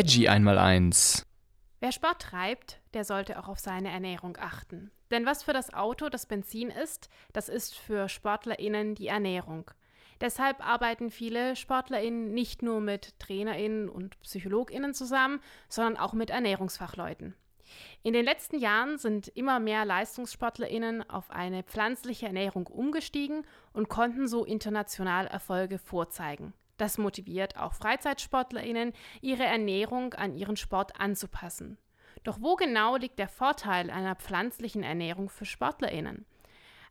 Veggie 0.00 0.30
einmal 0.30 0.56
eins. 0.56 1.26
Wer 1.80 1.92
Sport 1.92 2.22
treibt, 2.22 2.80
der 2.94 3.04
sollte 3.04 3.38
auch 3.38 3.48
auf 3.48 3.58
seine 3.58 3.90
Ernährung 3.90 4.38
achten. 4.40 4.90
Denn 5.10 5.26
was 5.26 5.42
für 5.42 5.52
das 5.52 5.74
Auto 5.74 6.08
das 6.08 6.24
Benzin 6.24 6.70
ist, 6.70 7.10
das 7.34 7.50
ist 7.50 7.74
für 7.74 8.08
SportlerInnen 8.08 8.94
die 8.94 9.08
Ernährung. 9.08 9.70
Deshalb 10.22 10.66
arbeiten 10.66 11.10
viele 11.10 11.54
SportlerInnen 11.54 12.32
nicht 12.32 12.62
nur 12.62 12.80
mit 12.80 13.18
TrainerInnen 13.18 13.90
und 13.90 14.18
PsychologInnen 14.22 14.94
zusammen, 14.94 15.38
sondern 15.68 15.98
auch 15.98 16.14
mit 16.14 16.30
Ernährungsfachleuten. 16.30 17.34
In 18.02 18.14
den 18.14 18.24
letzten 18.24 18.58
Jahren 18.58 18.96
sind 18.96 19.28
immer 19.28 19.60
mehr 19.60 19.84
LeistungssportlerInnen 19.84 21.10
auf 21.10 21.30
eine 21.30 21.62
pflanzliche 21.62 22.24
Ernährung 22.24 22.68
umgestiegen 22.68 23.46
und 23.74 23.90
konnten 23.90 24.28
so 24.28 24.46
international 24.46 25.26
Erfolge 25.26 25.76
vorzeigen. 25.76 26.54
Das 26.80 26.96
motiviert 26.96 27.58
auch 27.58 27.74
Freizeitsportlerinnen, 27.74 28.94
ihre 29.20 29.44
Ernährung 29.44 30.14
an 30.14 30.34
ihren 30.34 30.56
Sport 30.56 30.98
anzupassen. 30.98 31.76
Doch 32.24 32.38
wo 32.40 32.56
genau 32.56 32.96
liegt 32.96 33.18
der 33.18 33.28
Vorteil 33.28 33.90
einer 33.90 34.16
pflanzlichen 34.16 34.82
Ernährung 34.82 35.28
für 35.28 35.44
Sportlerinnen? 35.44 36.24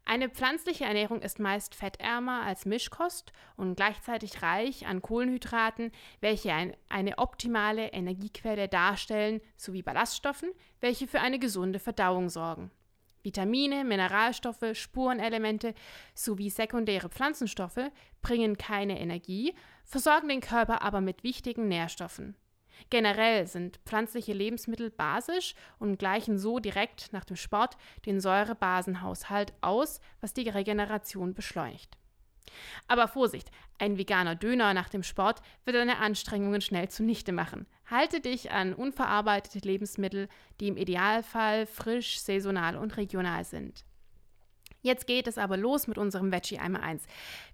Eine 0.05 0.29
pflanzliche 0.29 0.85
Ernährung 0.85 1.23
ist 1.23 1.39
meist 1.39 1.73
fettärmer 1.73 2.43
als 2.43 2.67
Mischkost 2.67 3.33
und 3.57 3.77
gleichzeitig 3.77 4.43
reich 4.43 4.85
an 4.85 5.01
Kohlenhydraten, 5.01 5.91
welche 6.21 6.53
ein, 6.53 6.77
eine 6.89 7.17
optimale 7.17 7.87
Energiequelle 7.87 8.67
darstellen, 8.67 9.41
sowie 9.57 9.81
Ballaststoffen, 9.81 10.51
welche 10.81 11.07
für 11.07 11.19
eine 11.19 11.39
gesunde 11.39 11.79
Verdauung 11.79 12.29
sorgen. 12.29 12.69
Vitamine, 13.23 13.83
Mineralstoffe, 13.83 14.63
Spurenelemente 14.73 15.73
sowie 16.13 16.49
sekundäre 16.49 17.09
Pflanzenstoffe 17.09 17.91
bringen 18.21 18.57
keine 18.57 18.99
Energie, 18.99 19.53
versorgen 19.89 20.29
den 20.29 20.39
Körper 20.39 20.83
aber 20.83 21.01
mit 21.01 21.23
wichtigen 21.23 21.67
Nährstoffen. 21.67 22.35
Generell 22.89 23.45
sind 23.47 23.79
pflanzliche 23.85 24.31
Lebensmittel 24.31 24.89
basisch 24.89 25.55
und 25.79 25.97
gleichen 25.97 26.37
so 26.37 26.59
direkt 26.59 27.11
nach 27.11 27.25
dem 27.25 27.35
Sport 27.35 27.75
den 28.05 28.21
Säurebasenhaushalt 28.21 29.53
aus, 29.59 29.99
was 30.21 30.33
die 30.33 30.47
Regeneration 30.47 31.33
beschleunigt. 31.33 31.97
Aber 32.87 33.07
Vorsicht, 33.07 33.51
ein 33.79 33.97
veganer 33.97 34.35
Döner 34.35 34.73
nach 34.73 34.89
dem 34.89 35.03
Sport 35.03 35.41
wird 35.65 35.75
deine 35.75 35.97
Anstrengungen 35.97 36.61
schnell 36.61 36.89
zunichte 36.89 37.31
machen. 37.31 37.67
Halte 37.85 38.21
dich 38.21 38.51
an 38.51 38.73
unverarbeitete 38.73 39.59
Lebensmittel, 39.67 40.29
die 40.59 40.67
im 40.67 40.77
Idealfall 40.77 41.65
frisch, 41.65 42.19
saisonal 42.19 42.77
und 42.77 42.95
regional 42.97 43.43
sind. 43.43 43.85
Jetzt 44.81 45.07
geht 45.07 45.27
es 45.27 45.37
aber 45.37 45.57
los 45.57 45.87
mit 45.87 45.97
unserem 45.97 46.31
Veggie 46.31 46.57
Eimer 46.57 46.81
1. 46.81 47.03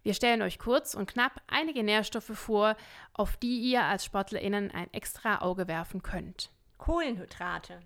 Wir 0.04 0.14
stellen 0.14 0.44
euch 0.44 0.60
kurz 0.60 0.94
und 0.94 1.08
knapp 1.08 1.42
einige 1.48 1.84
Nährstoffe 1.84 2.32
vor, 2.34 2.76
auf 3.14 3.36
die 3.38 3.60
ihr 3.62 3.84
als 3.84 4.06
SportlerInnen 4.06 4.70
ein 4.72 4.94
extra 4.94 5.42
Auge 5.42 5.68
werfen 5.68 6.04
könnt. 6.04 6.52
Kohlenhydrate. 6.78 7.80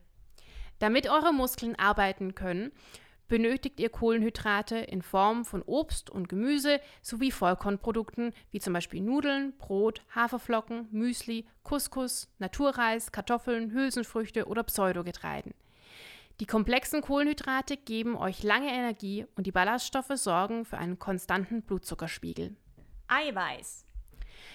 Damit 0.80 1.10
eure 1.10 1.34
Muskeln 1.34 1.78
arbeiten 1.78 2.36
können, 2.36 2.71
benötigt 3.30 3.80
ihr 3.80 3.89
Kohlenhydrate 3.89 4.78
in 4.78 5.02
Form 5.02 5.45
von 5.45 5.62
Obst 5.62 6.10
und 6.10 6.28
Gemüse 6.28 6.82
sowie 7.02 7.32
Vollkornprodukten 7.32 8.34
wie 8.52 8.60
zum 8.60 8.73
Beispiel 8.73 9.02
Nudeln, 9.02 9.58
Brot, 9.58 10.02
Haferflocken, 10.13 10.89
Müsli, 10.91 11.45
Couscous, 11.63 12.28
Naturreis, 12.39 13.13
Kartoffeln, 13.13 13.71
Hülsenfrüchte 13.71 14.47
oder 14.47 14.63
Pseudogetreiden. 14.63 15.54
Die 16.39 16.45
komplexen 16.45 17.02
Kohlenhydrate 17.02 17.75
geben 17.75 18.15
euch 18.15 18.43
lange 18.43 18.71
Energie 18.71 19.25
und 19.36 19.45
die 19.45 19.52
Ballaststoffe 19.52 20.13
sorgen 20.15 20.63
für 20.63 20.78
einen 20.78 20.97
konstanten 20.97 21.63
Blutzuckerspiegel. 21.63 22.56
Eiweiß. 23.10 23.86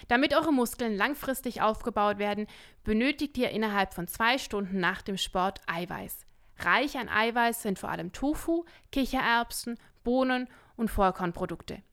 Damit 0.07 0.33
eure 0.33 0.51
Muskeln 0.51 0.97
langfristig 0.97 1.61
aufgebaut 1.61 2.17
werden, 2.17 2.47
benötigt 2.83 3.37
ihr 3.37 3.51
innerhalb 3.51 3.93
von 3.93 4.07
zwei 4.07 4.39
Stunden 4.39 4.79
nach 4.79 5.03
dem 5.03 5.17
Sport 5.17 5.61
Eiweiß. 5.67 6.25
Reich 6.57 6.97
an 6.97 7.07
Eiweiß 7.07 7.61
sind 7.61 7.77
vor 7.77 7.89
allem 7.89 8.11
Tofu, 8.13 8.65
Kichererbsen, 8.91 9.77
Bohnen 10.03 10.47
und 10.77 10.89
Vollkornprodukte. 10.89 11.83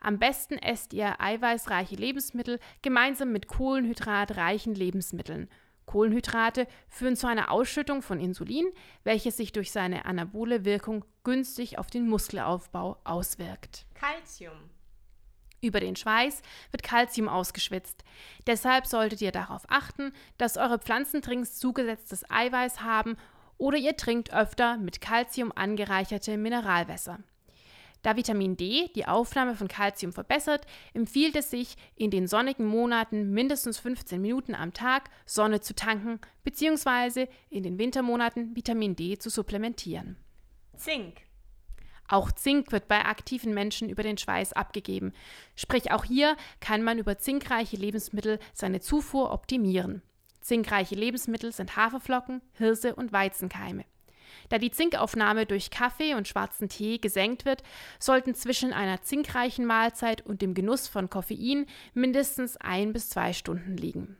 Am 0.00 0.18
besten 0.18 0.58
esst 0.58 0.92
ihr 0.92 1.20
eiweißreiche 1.20 1.96
Lebensmittel 1.96 2.60
gemeinsam 2.82 3.32
mit 3.32 3.48
kohlenhydratreichen 3.48 4.74
Lebensmitteln 4.74 5.48
Kohlenhydrate 5.92 6.66
führen 6.88 7.16
zu 7.16 7.26
einer 7.26 7.50
Ausschüttung 7.50 8.00
von 8.00 8.18
Insulin, 8.18 8.64
welches 9.04 9.36
sich 9.36 9.52
durch 9.52 9.70
seine 9.70 10.06
anabole 10.06 10.64
Wirkung 10.64 11.04
günstig 11.22 11.78
auf 11.78 11.88
den 11.88 12.08
Muskelaufbau 12.08 12.96
auswirkt. 13.04 13.84
Calcium. 13.92 14.56
Über 15.60 15.80
den 15.80 15.94
Schweiß 15.94 16.40
wird 16.70 16.82
Calcium 16.82 17.28
ausgeschwitzt. 17.28 18.04
Deshalb 18.46 18.86
solltet 18.86 19.20
ihr 19.20 19.32
darauf 19.32 19.64
achten, 19.68 20.14
dass 20.38 20.56
eure 20.56 20.78
Pflanzentrinks 20.78 21.58
zugesetztes 21.58 22.24
Eiweiß 22.30 22.80
haben 22.80 23.18
oder 23.58 23.76
ihr 23.76 23.94
trinkt 23.94 24.32
öfter 24.32 24.78
mit 24.78 25.02
Calcium 25.02 25.52
angereicherte 25.54 26.38
Mineralwässer. 26.38 27.18
Da 28.02 28.16
Vitamin 28.16 28.56
D 28.56 28.90
die 28.94 29.06
Aufnahme 29.06 29.54
von 29.54 29.68
Kalzium 29.68 30.12
verbessert, 30.12 30.66
empfiehlt 30.92 31.36
es 31.36 31.50
sich, 31.50 31.76
in 31.94 32.10
den 32.10 32.26
sonnigen 32.26 32.66
Monaten 32.66 33.30
mindestens 33.30 33.78
15 33.78 34.20
Minuten 34.20 34.54
am 34.54 34.72
Tag 34.72 35.08
Sonne 35.24 35.60
zu 35.60 35.74
tanken 35.74 36.20
bzw. 36.42 37.28
in 37.48 37.62
den 37.62 37.78
Wintermonaten 37.78 38.56
Vitamin 38.56 38.96
D 38.96 39.18
zu 39.18 39.30
supplementieren. 39.30 40.16
Zink. 40.76 41.20
Auch 42.08 42.32
Zink 42.32 42.72
wird 42.72 42.88
bei 42.88 43.04
aktiven 43.04 43.54
Menschen 43.54 43.88
über 43.88 44.02
den 44.02 44.18
Schweiß 44.18 44.52
abgegeben. 44.52 45.12
Sprich, 45.54 45.92
auch 45.92 46.04
hier 46.04 46.36
kann 46.60 46.82
man 46.82 46.98
über 46.98 47.18
zinkreiche 47.18 47.76
Lebensmittel 47.76 48.38
seine 48.52 48.80
Zufuhr 48.80 49.32
optimieren. 49.32 50.02
Zinkreiche 50.40 50.96
Lebensmittel 50.96 51.52
sind 51.52 51.76
Haferflocken, 51.76 52.42
Hirse 52.54 52.96
und 52.96 53.12
Weizenkeime. 53.12 53.84
Da 54.52 54.58
die 54.58 54.70
Zinkaufnahme 54.70 55.46
durch 55.46 55.70
Kaffee 55.70 56.12
und 56.12 56.28
schwarzen 56.28 56.68
Tee 56.68 56.98
gesenkt 56.98 57.46
wird, 57.46 57.62
sollten 57.98 58.34
zwischen 58.34 58.74
einer 58.74 59.00
zinkreichen 59.00 59.64
Mahlzeit 59.64 60.26
und 60.26 60.42
dem 60.42 60.52
Genuss 60.52 60.88
von 60.88 61.08
Koffein 61.08 61.64
mindestens 61.94 62.58
ein 62.58 62.92
bis 62.92 63.08
zwei 63.08 63.32
Stunden 63.32 63.78
liegen. 63.78 64.18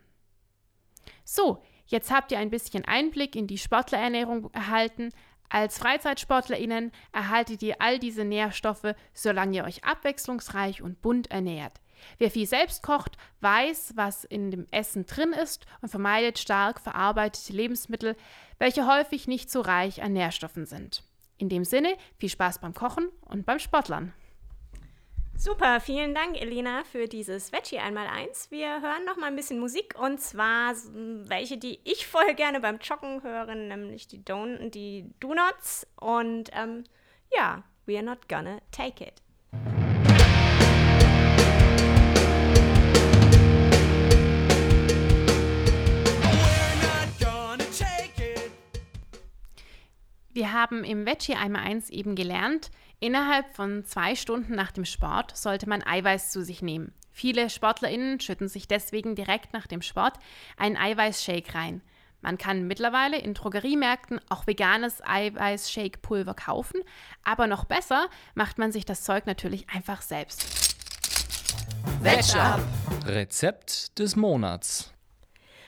So, 1.26 1.62
jetzt 1.84 2.10
habt 2.10 2.32
ihr 2.32 2.38
ein 2.38 2.48
bisschen 2.48 2.86
Einblick 2.86 3.36
in 3.36 3.46
die 3.46 3.58
Sportlerernährung 3.58 4.50
erhalten. 4.54 5.10
Als 5.50 5.76
FreizeitsportlerInnen 5.76 6.92
erhaltet 7.12 7.62
ihr 7.62 7.82
all 7.82 7.98
diese 7.98 8.24
Nährstoffe, 8.24 8.94
solange 9.12 9.58
ihr 9.58 9.64
euch 9.64 9.84
abwechslungsreich 9.84 10.80
und 10.80 11.02
bunt 11.02 11.30
ernährt. 11.30 11.78
Wer 12.18 12.30
viel 12.30 12.46
selbst 12.46 12.82
kocht, 12.82 13.16
weiß, 13.40 13.92
was 13.96 14.24
in 14.24 14.50
dem 14.50 14.66
Essen 14.70 15.06
drin 15.06 15.32
ist 15.32 15.66
und 15.80 15.88
vermeidet 15.88 16.38
stark 16.38 16.80
verarbeitete 16.80 17.52
Lebensmittel, 17.52 18.16
welche 18.58 18.86
häufig 18.86 19.26
nicht 19.26 19.50
so 19.50 19.60
reich 19.60 20.02
an 20.02 20.12
Nährstoffen 20.12 20.66
sind. 20.66 21.04
In 21.38 21.48
dem 21.48 21.64
Sinne, 21.64 21.96
viel 22.18 22.28
Spaß 22.28 22.60
beim 22.60 22.74
Kochen 22.74 23.08
und 23.22 23.46
beim 23.46 23.58
Sportlern. 23.58 24.12
Super, 25.36 25.80
vielen 25.80 26.14
Dank, 26.14 26.40
Elena, 26.40 26.84
für 26.84 27.08
dieses 27.08 27.52
Veggie 27.52 27.78
einmal 27.78 28.06
eins. 28.06 28.50
Wir 28.50 28.80
hören 28.80 29.04
noch 29.04 29.16
mal 29.16 29.26
ein 29.26 29.34
bisschen 29.34 29.58
Musik 29.58 29.96
und 29.98 30.20
zwar 30.20 30.74
welche, 30.74 31.58
die 31.58 31.80
ich 31.82 32.06
voll 32.06 32.34
gerne 32.34 32.60
beim 32.60 32.78
Joggen 32.78 33.22
höre, 33.22 33.52
nämlich 33.54 34.06
die, 34.06 34.24
Don 34.24 34.70
die 34.70 35.10
Donuts 35.18 35.86
und 35.96 36.50
ähm, 36.52 36.84
ja, 37.34 37.64
we're 37.86 38.02
not 38.02 38.28
gonna 38.28 38.60
take 38.70 39.02
it. 39.04 39.21
Wir 50.34 50.52
haben 50.52 50.82
im 50.82 51.04
Veggie 51.04 51.34
einmal 51.34 51.62
eins 51.62 51.90
eben 51.90 52.14
gelernt, 52.14 52.70
innerhalb 53.00 53.54
von 53.54 53.84
zwei 53.84 54.14
Stunden 54.14 54.54
nach 54.54 54.72
dem 54.72 54.86
Sport 54.86 55.36
sollte 55.36 55.68
man 55.68 55.82
Eiweiß 55.82 56.30
zu 56.30 56.42
sich 56.42 56.62
nehmen. 56.62 56.94
Viele 57.10 57.50
SportlerInnen 57.50 58.18
schütten 58.18 58.48
sich 58.48 58.66
deswegen 58.66 59.14
direkt 59.14 59.52
nach 59.52 59.66
dem 59.66 59.82
Sport 59.82 60.14
einen 60.56 60.78
Eiweißshake 60.78 61.54
rein. 61.54 61.82
Man 62.22 62.38
kann 62.38 62.66
mittlerweile 62.66 63.18
in 63.18 63.34
Drogeriemärkten 63.34 64.20
auch 64.30 64.46
veganes 64.46 65.02
Eiweißshake-Pulver 65.04 66.32
kaufen, 66.32 66.80
aber 67.24 67.46
noch 67.46 67.64
besser 67.66 68.08
macht 68.34 68.56
man 68.56 68.72
sich 68.72 68.86
das 68.86 69.02
Zeug 69.02 69.26
natürlich 69.26 69.68
einfach 69.68 70.00
selbst. 70.00 70.46
Veg 72.00 72.24
Rezept 73.04 73.98
des 73.98 74.16
Monats. 74.16 74.94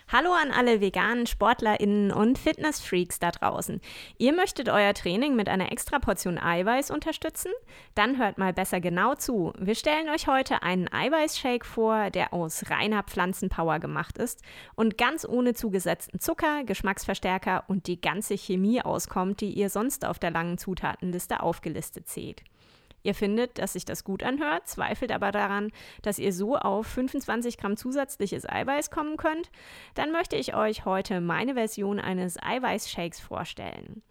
Hallo 0.09 0.33
an 0.33 0.51
alle 0.51 0.83
veganen 0.83 1.27
SportlerInnen 1.27 2.13
und 2.13 2.39
Fitnessfreaks 2.39 3.19
da 3.21 3.31
draußen. 3.31 3.81
Ihr 4.19 4.35
möchtet 4.35 4.69
euer 4.69 4.93
Training 4.93 5.35
mit 5.35 5.49
einer 5.49 5.73
extra 5.73 5.99
Portion 5.99 6.39
Eiweiß 6.39 6.91
unterstützen? 6.91 7.51
Dann 7.95 8.19
hört 8.19 8.37
mal 8.37 8.53
besser 8.53 8.81
genau 8.81 9.15
zu. 9.15 9.55
Wir 9.59 9.75
stellen 9.75 10.11
euch 10.11 10.27
heute 10.27 10.63
einen 10.63 10.93
Eiweißshake 10.93 11.65
vor, 11.65 12.11
der 12.11 12.35
aus 12.35 12.71
reiner 12.71 13.03
Pflanzenpower 13.03 13.79
gemacht 13.79 14.19
ist 14.19 14.43
und 14.75 14.99
ganz 14.99 15.27
ohne 15.27 15.55
zugesetzten 15.55 16.21
Zucker, 16.21 16.65
Geschmacksverstärker 16.65 17.65
und 17.69 17.87
die 17.87 18.01
ganze 18.01 18.37
Chemie 18.37 18.83
auskommt, 18.83 19.41
die 19.41 19.55
ihr 19.55 19.71
sonst 19.71 20.05
auf 20.05 20.19
der 20.19 20.31
langen 20.31 20.59
Zutatenliste 20.59 21.43
aufgelistet 21.43 22.09
seht. 22.11 22.43
Ihr 23.05 23.15
findet, 23.15 23.59
dass 23.59 23.75
sich 23.75 23.85
das 23.85 24.03
gut 24.03 24.23
anhört, 24.23 24.67
zweifelt 24.67 25.13
aber 25.13 25.31
daran, 25.31 25.71
dass 26.01 26.19
ihr 26.19 26.33
so 26.33 26.57
auf 26.57 26.87
25 26.87 27.59
Gramm 27.59 27.77
zusätzliches 27.77 28.49
Eiweiß 28.49 28.91
kommen 28.91 29.19
könnt, 29.19 29.51
dann 29.95 30.11
möchte 30.11 30.37
ich 30.37 30.57
euch 30.57 30.87
heute 30.87 31.21
meine 31.21 31.53
Version 31.53 32.01
eines 32.01 32.43
Eiweißshakes 32.43 33.21
vorstellen. 33.21 34.03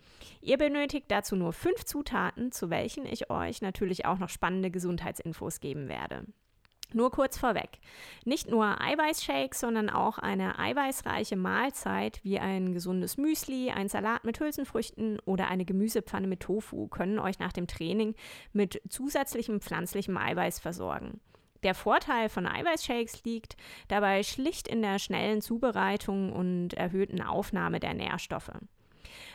Ihr 0.41 0.59
benötigt 0.59 1.07
dazu 1.09 1.35
nur 1.35 1.53
fünf 1.53 1.85
Zutaten, 1.85 2.51
zu 2.51 2.69
welchen 2.69 3.07
ich 3.07 3.31
euch 3.31 3.63
natürlich 3.63 4.05
auch 4.05 4.19
noch 4.19 4.29
spannende 4.29 4.69
Gesundheitsinfos 4.69 5.59
geben 5.59 5.89
werde. 5.89 6.27
Nur 6.93 7.11
kurz 7.11 7.37
vorweg. 7.37 7.79
Nicht 8.23 8.49
nur 8.49 8.79
Eiweißshakes, 8.79 9.59
sondern 9.59 9.89
auch 9.89 10.19
eine 10.19 10.59
eiweißreiche 10.59 11.35
Mahlzeit 11.35 12.19
wie 12.23 12.39
ein 12.39 12.73
gesundes 12.73 13.17
Müsli, 13.17 13.71
ein 13.71 13.89
Salat 13.89 14.23
mit 14.23 14.39
Hülsenfrüchten 14.39 15.19
oder 15.25 15.47
eine 15.47 15.65
Gemüsepfanne 15.65 16.27
mit 16.27 16.41
Tofu 16.41 16.87
können 16.87 17.17
euch 17.17 17.39
nach 17.39 17.51
dem 17.51 17.67
Training 17.67 18.15
mit 18.53 18.81
zusätzlichem 18.89 19.59
pflanzlichem 19.59 20.17
Eiweiß 20.17 20.59
versorgen. 20.59 21.19
Der 21.63 21.73
Vorteil 21.73 22.29
von 22.29 22.45
Eiweißshakes 22.45 23.23
liegt 23.23 23.55
dabei 23.87 24.21
schlicht 24.23 24.67
in 24.67 24.81
der 24.81 24.99
schnellen 24.99 25.41
Zubereitung 25.41 26.31
und 26.33 26.73
erhöhten 26.73 27.21
Aufnahme 27.21 27.79
der 27.79 27.93
Nährstoffe. 27.93 28.51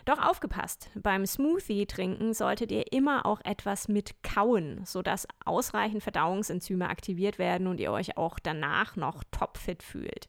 Doch 0.05 0.19
aufgepasst, 0.19 0.91
beim 0.95 1.27
Smoothie 1.27 1.87
trinken 1.87 2.35
solltet 2.35 2.73
ihr 2.73 2.93
immer 2.93 3.27
auch 3.27 3.41
etwas 3.45 3.89
mit 3.89 4.23
kauen, 4.23 4.83
sodass 4.85 5.29
ausreichend 5.45 6.03
Verdauungsenzyme 6.03 6.89
aktiviert 6.89 7.39
werden 7.39 7.67
und 7.67 7.81
ihr 7.81 7.93
euch 7.93 8.17
auch 8.17 8.39
danach 8.39 8.97
noch 8.97 9.25
topfit 9.31 9.83
fühlt. 9.83 10.29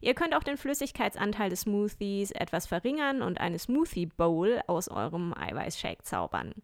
Ihr 0.00 0.14
könnt 0.14 0.34
auch 0.34 0.42
den 0.42 0.56
Flüssigkeitsanteil 0.56 1.48
des 1.48 1.60
Smoothies 1.60 2.32
etwas 2.32 2.66
verringern 2.66 3.22
und 3.22 3.40
eine 3.40 3.58
Smoothie 3.58 4.06
Bowl 4.06 4.60
aus 4.66 4.88
eurem 4.88 5.32
Eiweißshake 5.32 6.02
zaubern. 6.02 6.54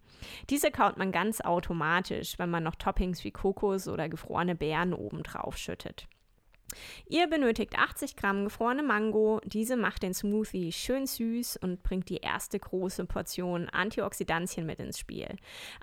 Diese 0.51 0.73
kaut 0.73 0.97
man 0.97 1.13
ganz 1.13 1.41
automatisch, 1.41 2.39
wenn 2.39 2.51
man 2.51 2.65
noch 2.65 2.75
Toppings 2.75 3.23
wie 3.23 3.31
Kokos 3.31 3.87
oder 3.87 4.09
gefrorene 4.09 4.57
Beeren 4.57 4.93
oben 4.93 5.23
drauf 5.23 5.57
schüttet. 5.57 6.09
Ihr 7.09 7.27
benötigt 7.27 7.79
80 7.79 8.17
Gramm 8.17 8.45
gefrorene 8.45 8.83
Mango. 8.83 9.41
Diese 9.45 9.77
macht 9.77 10.03
den 10.03 10.15
Smoothie 10.15 10.73
schön 10.73 11.07
süß 11.07 11.59
und 11.63 11.83
bringt 11.83 12.09
die 12.09 12.19
erste 12.19 12.59
große 12.59 13.07
Portion 13.07 13.69
Antioxidantien 13.69 14.67
mit 14.67 14.79
ins 14.79 14.99
Spiel. 14.99 15.29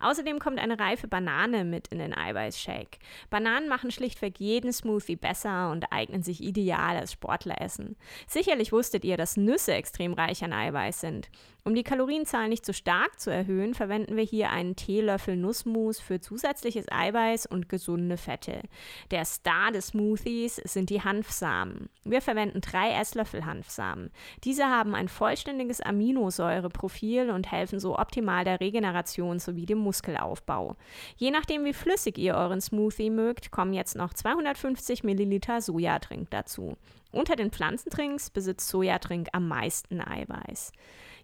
Außerdem 0.01 0.39
kommt 0.39 0.59
eine 0.59 0.79
reife 0.79 1.07
Banane 1.07 1.63
mit 1.65 1.87
in 1.87 1.99
den 1.99 2.15
Eiweißshake. 2.15 2.99
Bananen 3.29 3.67
machen 3.67 3.91
schlichtweg 3.91 4.39
jeden 4.39 4.71
Smoothie 4.71 5.15
besser 5.15 5.71
und 5.71 5.91
eignen 5.91 6.23
sich 6.23 6.41
ideal 6.41 6.97
als 6.97 7.13
Sportleressen. 7.13 7.95
Sicherlich 8.27 8.71
wusstet 8.71 9.03
ihr, 9.03 9.17
dass 9.17 9.37
Nüsse 9.37 9.73
extrem 9.73 10.13
reich 10.13 10.43
an 10.43 10.53
Eiweiß 10.53 11.01
sind. 11.01 11.29
Um 11.67 11.73
die 11.73 11.81
Kalorienzahl 11.81 12.47
nicht 12.47 12.63
zu 12.63 12.75
stark 12.75 13.19
zu 13.19 13.31
erhöhen, 13.31 13.73
verwenden 13.73 14.15
wir 14.17 14.23
hier 14.23 14.51
einen 14.51 14.75
Teelöffel 14.75 15.35
Nussmus 15.35 15.99
für 15.99 16.19
zusätzliches 16.19 16.85
Eiweiß 16.91 17.47
und 17.47 17.69
gesunde 17.69 18.17
Fette. 18.17 18.61
Der 19.09 19.25
Star 19.25 19.71
des 19.71 19.87
Smoothies 19.87 20.57
sind 20.57 20.91
die 20.91 21.01
Hanfsamen. 21.01 21.89
Wir 22.03 22.21
verwenden 22.21 22.61
drei 22.61 22.91
Esslöffel 22.91 23.45
Hanfsamen. 23.45 24.11
Diese 24.43 24.65
haben 24.65 24.93
ein 24.93 25.07
vollständiges 25.07 25.81
Aminosäureprofil 25.81 27.31
und 27.31 27.51
helfen 27.51 27.79
so 27.79 27.97
optimal 27.97 28.45
der 28.45 28.59
Regeneration 28.59 29.39
sowie 29.39 29.65
dem 29.65 29.79
Muskelaufbau. 29.79 30.75
Je 31.17 31.31
nachdem, 31.31 31.65
wie 31.65 31.73
flüssig 31.73 32.19
ihr 32.19 32.35
euren 32.35 32.61
Smoothie 32.61 33.09
mögt, 33.09 33.49
kommen 33.49 33.73
jetzt 33.73 33.95
noch 33.95 34.13
250 34.13 35.03
Milliliter 35.03 35.61
Sojadrink 35.61 36.29
dazu. 36.29 36.77
Unter 37.11 37.35
den 37.35 37.49
Pflanzendrinks 37.49 38.29
besitzt 38.29 38.67
Sojadrink 38.67 39.29
am 39.31 39.47
meisten 39.47 39.99
Eiweiß. 39.99 40.71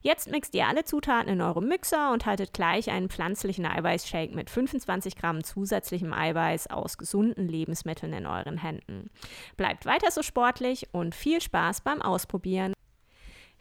Jetzt 0.02 0.32
mixt 0.32 0.56
ihr 0.56 0.68
alle 0.68 0.84
Zutaten 0.84 1.30
in 1.30 1.42
eurem 1.42 1.68
Mixer 1.68 2.12
und 2.12 2.26
haltet 2.26 2.54
gleich 2.54 2.90
einen 2.90 3.10
pflanzlichen 3.10 3.68
Eiweißshake 3.68 4.34
mit 4.34 4.50
25 4.50 5.16
Gramm 5.16 5.44
zusätzlichem 5.44 6.12
Eiweiß 6.12 6.68
aus 6.68 6.98
gesunden 6.98 7.48
Lebensmitteln 7.48 8.12
in 8.14 8.26
euren 8.26 8.58
Händen. 8.58 9.12
Bleibt 9.58 9.86
weiter 9.86 10.10
so 10.10 10.24
sportlich 10.24 10.88
und 10.92 11.14
viel 11.14 11.40
Spaß 11.40 11.82
beim 11.82 12.02
Ausprobieren. 12.02 12.74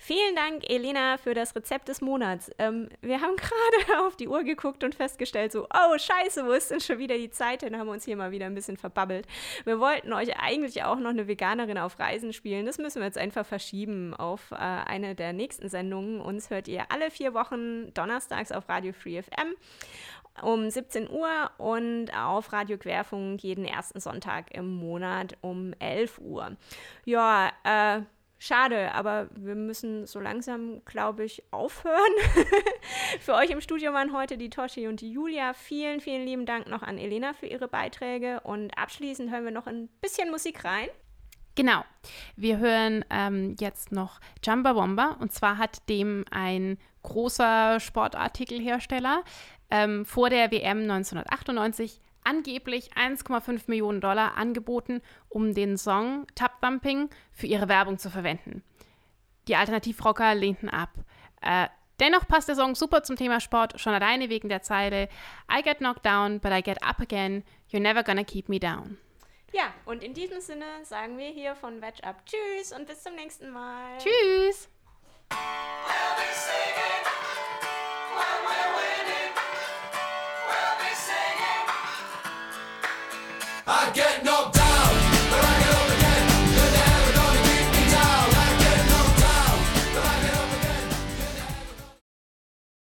Vielen 0.03 0.35
Dank, 0.35 0.65
Elena, 0.67 1.19
für 1.19 1.35
das 1.35 1.55
Rezept 1.55 1.89
des 1.89 2.01
Monats. 2.01 2.51
Ähm, 2.59 2.89
wir 3.03 3.21
haben 3.21 3.37
gerade 3.85 4.07
auf 4.07 4.17
die 4.17 4.29
Uhr 4.29 4.45
geguckt 4.45 4.83
und 4.83 4.95
festgestellt, 4.95 5.53
so, 5.53 5.67
oh 5.67 5.99
Scheiße, 5.99 6.47
wo 6.47 6.53
ist 6.53 6.71
denn 6.71 6.81
schon 6.81 6.99
wieder 6.99 7.19
die 7.19 7.31
Zeit? 7.31 7.63
Dann 7.63 7.77
haben 7.77 7.87
wir 7.87 7.93
uns 7.93 8.07
hier 8.07 8.17
mal 8.17 8.31
wieder 8.31 8.47
ein 8.47 8.55
bisschen 8.55 8.79
verbabbelt. 8.79 9.27
Wir 9.65 9.79
wollten 9.79 10.15
euch 10.15 10.41
eigentlich 10.41 10.85
auch 10.85 10.99
noch 10.99 11.11
eine 11.11 11.29
Veganerin 11.29 11.77
auf 11.77 11.99
Reisen 11.99 12.33
spielen. 12.33 12.65
Das 12.65 12.79
müssen 12.79 13.01
wir 13.01 13.07
jetzt 13.07 13.19
einfach 13.19 13.45
verschieben 13.45 14.15
auf 14.15 14.53
äh, 14.53 14.55
eine 14.55 15.15
der 15.15 15.35
nächsten 15.35 15.69
Sendungen. 15.69 16.23
Uns 16.23 16.49
hört 16.49 16.67
ihr 16.67 16.91
alle 16.91 17.11
vier 17.11 17.35
Wochen 17.35 17.93
donnerstags 17.93 18.53
auf 18.53 18.71
Radio 18.71 18.95
Free 18.95 19.21
FM 19.21 19.55
um 20.43 20.71
17 20.71 21.11
Uhr 21.11 21.51
und 21.59 22.17
auf 22.17 22.55
Radio 22.55 22.79
Querfunk 22.79 23.43
jeden 23.43 23.67
ersten 23.67 24.01
Sonntag 24.01 24.55
im 24.55 24.77
Monat 24.77 25.37
um 25.43 25.75
11 25.79 26.21
Uhr. 26.21 26.57
Ja, 27.05 27.53
äh, 27.65 28.01
Schade, 28.43 28.95
aber 28.95 29.29
wir 29.35 29.55
müssen 29.55 30.07
so 30.07 30.19
langsam, 30.19 30.83
glaube 30.87 31.25
ich, 31.25 31.43
aufhören. 31.51 32.11
für 33.21 33.35
euch 33.35 33.51
im 33.51 33.61
Studio 33.61 33.93
waren 33.93 34.15
heute 34.15 34.39
die 34.39 34.49
Toshi 34.49 34.89
und 34.89 35.03
die 35.03 35.13
Julia. 35.13 35.53
Vielen, 35.53 36.01
vielen 36.01 36.25
lieben 36.25 36.47
Dank 36.47 36.67
noch 36.67 36.81
an 36.83 36.97
Elena 36.97 37.35
für 37.35 37.45
ihre 37.45 37.69
Beiträge. 37.69 38.41
Und 38.41 38.71
abschließend 38.79 39.31
hören 39.31 39.45
wir 39.45 39.51
noch 39.51 39.67
ein 39.67 39.89
bisschen 40.01 40.31
Musik 40.31 40.65
rein. 40.65 40.89
Genau. 41.55 41.85
Wir 42.35 42.57
hören 42.57 43.05
ähm, 43.11 43.57
jetzt 43.61 43.93
noch 43.93 44.21
Jumba 44.43 44.75
Womba. 44.75 45.19
Und 45.21 45.35
zwar 45.35 45.59
hat 45.59 45.87
dem 45.91 46.25
ein 46.31 46.79
großer 47.03 47.79
Sportartikelhersteller 47.79 49.23
ähm, 49.71 50.07
vor 50.07 50.31
der 50.31 50.51
WM 50.51 50.91
1998 50.91 52.01
angeblich 52.25 52.93
1,5 52.95 53.63
Millionen 53.67 54.01
Dollar 54.01 54.37
angeboten, 54.37 55.03
um 55.29 55.55
den 55.55 55.77
Song 55.77 56.27
Tap 56.35 56.61
Thumping 56.61 57.11
für 57.33 57.47
ihre 57.47 57.69
Werbung 57.69 57.99
zu 57.99 58.11
verwenden. 58.11 58.63
Die 59.49 59.57
Alternativrocker 59.57 60.35
lehnten 60.35 60.69
ab. 60.69 60.91
Äh, 61.41 61.69
dennoch 61.99 62.27
passt 62.29 62.49
der 62.49 62.57
Song 62.57 62.75
super 62.75 63.03
zum 63.03 63.17
Thema 63.17 63.41
Sport, 63.41 63.81
schon 63.81 63.95
alleine 63.95 64.29
wegen 64.29 64.49
der 64.49 64.63
Zeile 64.63 65.09
I 65.53 65.63
get 65.63 65.79
knocked 65.79 66.05
down, 66.05 66.41
but 66.41 66.53
I 66.53 66.63
get 66.63 66.83
up 66.83 67.01
again. 67.01 67.45
You're 67.71 67.81
never 67.81 68.03
gonna 68.03 68.25
keep 68.25 68.49
me 68.49 68.59
down. 68.59 68.99
Ja, 69.53 69.75
und 69.85 70.05
in 70.05 70.15
diesem 70.15 70.41
Sinne 70.41 70.65
sagen 70.85 71.19
wir 71.19 71.29
hier 71.29 71.57
von 71.57 71.83
Veg 71.83 72.05
Up 72.05 72.25
Tschüss 72.25 72.73
und 72.73 72.87
bis 72.87 73.03
zum 73.03 73.17
nächsten 73.17 73.51
Mal. 73.51 73.99
Tschüss. 73.99 74.69
I 83.73 83.89
get 83.95 84.25
knocked 84.25 84.70